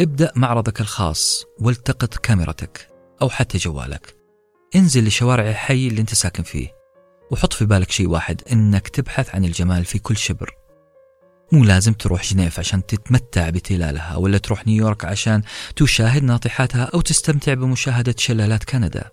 ابدأ 0.00 0.32
معرضك 0.36 0.80
الخاص 0.80 1.46
والتقط 1.60 2.14
كاميرتك 2.14 2.88
أو 3.22 3.28
حتى 3.28 3.58
جوالك. 3.58 4.16
انزل 4.76 5.06
لشوارع 5.06 5.48
الحي 5.48 5.88
اللي 5.88 6.00
انت 6.00 6.14
ساكن 6.14 6.42
فيه. 6.42 6.81
وحط 7.32 7.52
في 7.52 7.64
بالك 7.64 7.90
شيء 7.90 8.08
واحد 8.08 8.42
إنك 8.52 8.88
تبحث 8.88 9.34
عن 9.34 9.44
الجمال 9.44 9.84
في 9.84 9.98
كل 9.98 10.16
شبر. 10.16 10.54
مو 11.52 11.64
لازم 11.64 11.92
تروح 11.92 12.24
جنيف 12.24 12.58
عشان 12.58 12.86
تتمتع 12.86 13.50
بتلالها 13.50 14.16
ولا 14.16 14.38
تروح 14.38 14.66
نيويورك 14.66 15.04
عشان 15.04 15.42
تشاهد 15.76 16.22
ناطحاتها 16.22 16.84
أو 16.84 17.00
تستمتع 17.00 17.54
بمشاهدة 17.54 18.14
شلالات 18.18 18.64
كندا. 18.64 19.10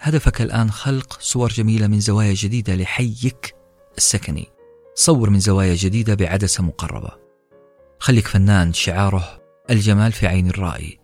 هدفك 0.00 0.40
الآن 0.40 0.70
خلق 0.70 1.18
صور 1.20 1.48
جميلة 1.48 1.86
من 1.86 2.00
زوايا 2.00 2.34
جديدة 2.34 2.74
لحيك 2.74 3.54
السكني. 3.96 4.48
صور 4.94 5.30
من 5.30 5.40
زوايا 5.40 5.74
جديدة 5.74 6.14
بعدسة 6.14 6.62
مقربة. 6.62 7.10
خليك 7.98 8.28
فنان 8.28 8.72
شعاره 8.72 9.40
الجمال 9.70 10.12
في 10.12 10.26
عين 10.26 10.48
الرائي. 10.48 10.98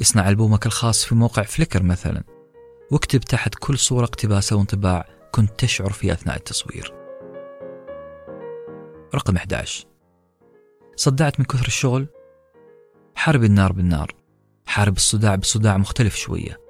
اصنع 0.00 0.28
ألبومك 0.28 0.66
الخاص 0.66 1.04
في 1.04 1.14
موقع 1.14 1.42
فليكر 1.42 1.82
مثلا. 1.82 2.24
واكتب 2.90 3.20
تحت 3.20 3.54
كل 3.54 3.78
صورة 3.78 4.04
اقتباس 4.04 4.52
أو 4.52 4.60
انطباع 4.60 5.17
كنت 5.30 5.50
تشعر 5.58 5.92
فيه 5.92 6.12
أثناء 6.12 6.36
التصوير. 6.36 6.94
رقم 9.14 9.36
11 9.36 9.86
صدعت 10.96 11.40
من 11.40 11.46
كثر 11.46 11.66
الشغل؟ 11.66 12.06
حارب 13.14 13.44
النار 13.44 13.72
بالنار. 13.72 14.14
حارب 14.66 14.96
الصداع 14.96 15.34
بصداع 15.34 15.76
مختلف 15.76 16.16
شوية. 16.16 16.60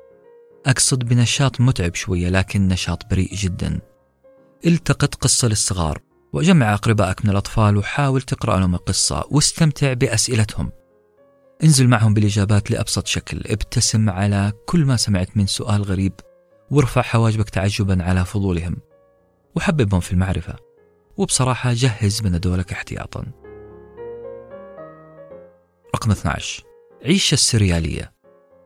أقصد 0.67 1.05
بنشاط 1.05 1.61
متعب 1.61 1.95
شوية 1.95 2.29
لكن 2.29 2.69
نشاط 2.69 3.11
بريء 3.11 3.35
جدا. 3.35 3.81
التقط 4.67 5.15
قصة 5.15 5.49
للصغار 5.49 5.99
وجمع 6.33 6.75
أقربائك 6.75 7.25
من 7.25 7.31
الأطفال 7.31 7.77
وحاول 7.77 8.23
تقرأ 8.23 8.59
لهم 8.59 8.75
القصة 8.75 9.25
واستمتع 9.31 9.93
بأسئلتهم. 9.93 10.73
انزل 11.65 11.89
معهم 11.89 12.15
بالإجابات 12.15 12.71
لأبسط 12.71 13.07
شكل 13.07 13.43
ابتسم 13.47 14.11
على 14.11 14.53
كل 14.67 14.85
ما 14.85 14.97
سمعت 14.97 15.37
من 15.37 15.47
سؤال 15.47 15.83
غريب. 15.83 16.13
وارفع 16.71 17.03
حواجبك 17.03 17.51
تعجبا 17.51 18.03
على 18.03 18.25
فضولهم. 18.25 18.77
وحببهم 19.57 20.01
في 20.01 20.13
المعرفة. 20.13 20.57
وبصراحة 21.17 21.73
جهز 21.73 22.21
بندولك 22.21 22.73
احتياطا. 22.73 23.25
رقم 25.95 26.11
12 26.11 26.65
عيش 27.05 27.33
السريالية. 27.33 28.13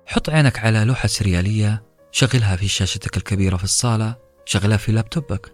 حط 0.07 0.30
عينك 0.30 0.59
على 0.59 0.84
لوحة 0.84 1.07
سريالية 1.09 1.82
شغلها 2.11 2.57
في 2.57 2.68
شاشتك 2.68 3.16
الكبيرة 3.16 3.57
في 3.57 3.64
الصالة 3.64 4.16
شغلها 4.44 4.76
في 4.76 4.92
لابتوبك. 4.92 5.53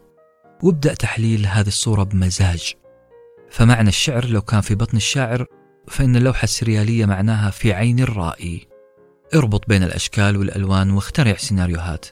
وابدأ 0.62 0.94
تحليل 0.94 1.46
هذه 1.46 1.66
الصورة 1.66 2.02
بمزاج. 2.02 2.74
فمعنى 3.50 3.88
الشعر 3.88 4.26
لو 4.26 4.42
كان 4.42 4.60
في 4.60 4.74
بطن 4.74 4.96
الشاعر 4.96 5.46
فإن 5.88 6.16
اللوحة 6.16 6.44
السريالية 6.44 7.06
معناها 7.06 7.50
في 7.50 7.72
عين 7.72 8.00
الرائي. 8.00 8.68
اربط 9.34 9.68
بين 9.68 9.82
الأشكال 9.82 10.36
والألوان 10.36 10.90
واخترع 10.90 11.36
سيناريوهات. 11.36 12.06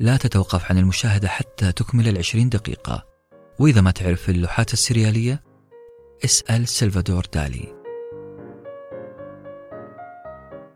لا 0.00 0.16
تتوقف 0.16 0.70
عن 0.70 0.78
المشاهدة 0.78 1.28
حتى 1.28 1.72
تكمل 1.72 2.08
العشرين 2.08 2.48
دقيقة. 2.48 3.06
وإذا 3.58 3.80
ما 3.80 3.90
تعرف 3.90 4.30
اللوحات 4.30 4.72
السريالية 4.72 5.42
اسأل 6.24 6.68
سلفادور 6.68 7.26
دالي. 7.34 7.82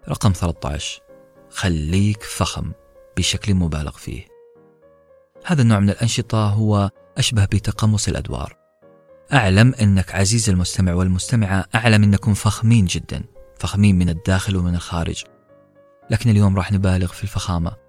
رقم 0.08 0.32
13 0.32 1.02
خليك 1.50 2.22
فخم 2.22 2.72
بشكل 3.16 3.54
مبالغ 3.54 3.90
فيه. 3.90 4.26
هذا 5.44 5.62
النوع 5.62 5.80
من 5.80 5.90
الأنشطة 5.90 6.48
هو 6.48 6.90
أشبه 7.18 7.44
بتقمص 7.44 8.08
الأدوار. 8.08 8.56
أعلم 9.32 9.74
أنك 9.74 10.14
عزيز 10.14 10.50
المستمع 10.50 10.94
والمستمعة 10.94 11.64
أعلم 11.74 12.02
أنكم 12.02 12.34
فخمين 12.34 12.84
جدا 12.84 13.24
فخمين 13.58 13.98
من 13.98 14.08
الداخل 14.08 14.56
ومن 14.56 14.74
الخارج. 14.74 15.24
لكن 16.10 16.30
اليوم 16.30 16.56
راح 16.56 16.72
نبالغ 16.72 17.12
في 17.12 17.22
الفخامة. 17.22 17.85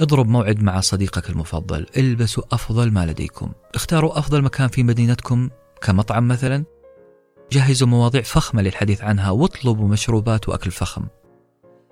اضرب 0.00 0.28
موعد 0.28 0.62
مع 0.62 0.80
صديقك 0.80 1.30
المفضل. 1.30 1.86
البسوا 1.96 2.42
أفضل 2.52 2.90
ما 2.90 3.06
لديكم. 3.06 3.52
اختاروا 3.74 4.18
أفضل 4.18 4.42
مكان 4.42 4.68
في 4.68 4.82
مدينتكم 4.82 5.50
كمطعم 5.80 6.28
مثلا. 6.28 6.64
جهزوا 7.52 7.88
مواضيع 7.88 8.22
فخمة 8.22 8.62
للحديث 8.62 9.04
عنها 9.04 9.30
واطلبوا 9.30 9.88
مشروبات 9.88 10.48
وأكل 10.48 10.70
فخم. 10.70 11.06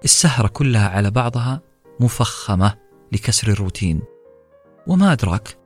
السهرة 0.04 0.48
كلها 0.48 0.88
على 0.88 1.10
بعضها 1.10 1.60
مفخمة 2.00 2.78
لكسر 3.12 3.48
الروتين. 3.48 4.02
وما 4.86 5.12
أدراك 5.12 5.58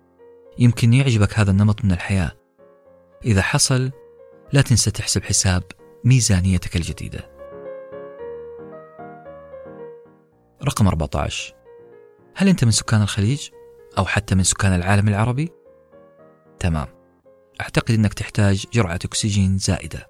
يمكن 0.58 0.94
يعجبك 0.94 1.38
هذا 1.38 1.50
النمط 1.50 1.84
من 1.84 1.92
الحياة. 1.92 2.32
إذا 3.24 3.42
حصل 3.42 3.90
لا 4.52 4.62
تنسى 4.62 4.90
تحسب 4.90 5.24
حساب 5.24 5.62
ميزانيتك 6.04 6.76
الجديدة. 6.76 7.30
رقم 10.64 10.88
14 10.88 11.55
هل 12.38 12.48
أنت 12.48 12.64
من 12.64 12.70
سكان 12.70 13.02
الخليج؟ 13.02 13.48
أو 13.98 14.04
حتى 14.04 14.34
من 14.34 14.42
سكان 14.42 14.74
العالم 14.74 15.08
العربي؟ 15.08 15.52
تمام. 16.60 16.86
أعتقد 17.60 17.94
أنك 17.94 18.14
تحتاج 18.14 18.64
جرعة 18.72 18.98
أكسجين 19.04 19.58
زائدة. 19.58 20.06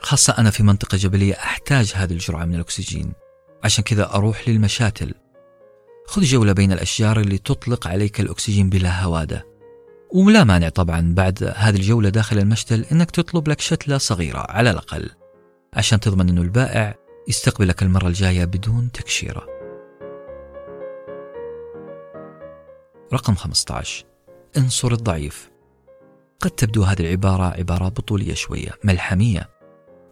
خاصة 0.00 0.34
أنا 0.38 0.50
في 0.50 0.62
منطقة 0.62 0.98
جبلية 0.98 1.34
أحتاج 1.34 1.92
هذه 1.94 2.12
الجرعة 2.12 2.44
من 2.44 2.54
الأكسجين. 2.54 3.12
عشان 3.64 3.84
كذا 3.84 4.14
أروح 4.14 4.48
للمشاتل. 4.48 5.14
خذ 6.06 6.22
جولة 6.22 6.52
بين 6.52 6.72
الأشجار 6.72 7.20
اللي 7.20 7.38
تطلق 7.38 7.86
عليك 7.86 8.20
الأكسجين 8.20 8.70
بلا 8.70 9.02
هوادة. 9.02 9.46
ولا 10.14 10.44
مانع 10.44 10.68
طبعا 10.68 11.14
بعد 11.14 11.54
هذه 11.56 11.76
الجولة 11.76 12.08
داخل 12.08 12.38
المشتل 12.38 12.84
أنك 12.92 13.10
تطلب 13.10 13.48
لك 13.48 13.60
شتلة 13.60 13.98
صغيرة 13.98 14.38
على 14.38 14.70
الأقل. 14.70 15.10
عشان 15.74 16.00
تضمن 16.00 16.28
أنه 16.28 16.42
البائع 16.42 16.94
يستقبلك 17.28 17.82
المرة 17.82 18.08
الجاية 18.08 18.44
بدون 18.44 18.92
تكشيرة. 18.92 19.57
رقم 23.12 23.34
15 23.34 24.04
انصر 24.56 24.92
الضعيف. 24.92 25.50
قد 26.40 26.50
تبدو 26.50 26.82
هذه 26.82 27.00
العبارة 27.00 27.44
عبارة 27.44 27.88
بطولية 27.88 28.34
شوية 28.34 28.70
ملحمية. 28.84 29.50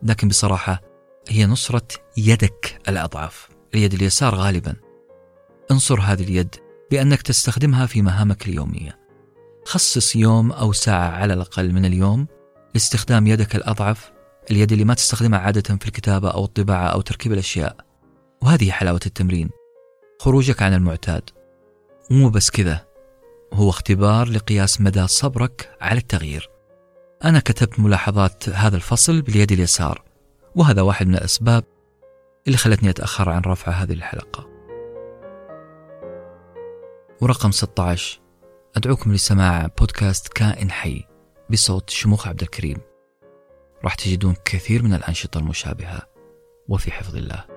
لكن 0.02 0.28
بصراحة 0.28 0.82
هي 1.28 1.46
نصرة 1.46 1.88
يدك 2.16 2.80
الأضعف 2.88 3.48
اليد 3.74 3.94
اليسار 3.94 4.34
غالبا. 4.34 4.76
انصر 5.70 6.00
هذه 6.00 6.22
اليد 6.22 6.54
بأنك 6.90 7.22
تستخدمها 7.22 7.86
في 7.86 8.02
مهامك 8.02 8.48
اليومية. 8.48 8.98
خصص 9.64 10.16
يوم 10.16 10.52
أو 10.52 10.72
ساعة 10.72 11.10
على 11.10 11.34
الأقل 11.34 11.72
من 11.72 11.84
اليوم 11.84 12.26
لاستخدام 12.74 13.26
يدك 13.26 13.56
الأضعف 13.56 14.12
اليد 14.50 14.72
اللي 14.72 14.84
ما 14.84 14.94
تستخدمها 14.94 15.38
عادة 15.38 15.76
في 15.76 15.86
الكتابة 15.86 16.30
أو 16.30 16.44
الطباعة 16.44 16.86
أو 16.86 17.00
تركيب 17.00 17.32
الأشياء. 17.32 17.76
وهذه 18.42 18.70
حلاوة 18.70 19.00
التمرين. 19.06 19.50
خروجك 20.20 20.62
عن 20.62 20.74
المعتاد. 20.74 21.35
ومو 22.10 22.28
بس 22.28 22.50
كذا 22.50 22.86
هو 23.52 23.70
اختبار 23.70 24.28
لقياس 24.28 24.80
مدى 24.80 25.06
صبرك 25.06 25.76
على 25.80 25.98
التغيير. 25.98 26.50
أنا 27.24 27.40
كتبت 27.40 27.80
ملاحظات 27.80 28.48
هذا 28.48 28.76
الفصل 28.76 29.22
باليد 29.22 29.52
اليسار 29.52 30.02
وهذا 30.54 30.82
واحد 30.82 31.06
من 31.06 31.14
الأسباب 31.14 31.64
اللي 32.46 32.58
خلتني 32.58 32.90
أتأخر 32.90 33.30
عن 33.30 33.40
رفع 33.40 33.72
هذه 33.72 33.92
الحلقة. 33.92 34.46
ورقم 37.20 37.50
16 37.50 38.20
أدعوكم 38.76 39.12
لسماع 39.12 39.66
بودكاست 39.78 40.28
كائن 40.28 40.70
حي 40.70 41.04
بصوت 41.50 41.90
شموخ 41.90 42.28
عبد 42.28 42.42
الكريم. 42.42 42.78
راح 43.84 43.94
تجدون 43.94 44.34
كثير 44.44 44.82
من 44.82 44.94
الأنشطة 44.94 45.38
المشابهة 45.38 46.02
وفي 46.68 46.92
حفظ 46.92 47.16
الله. 47.16 47.55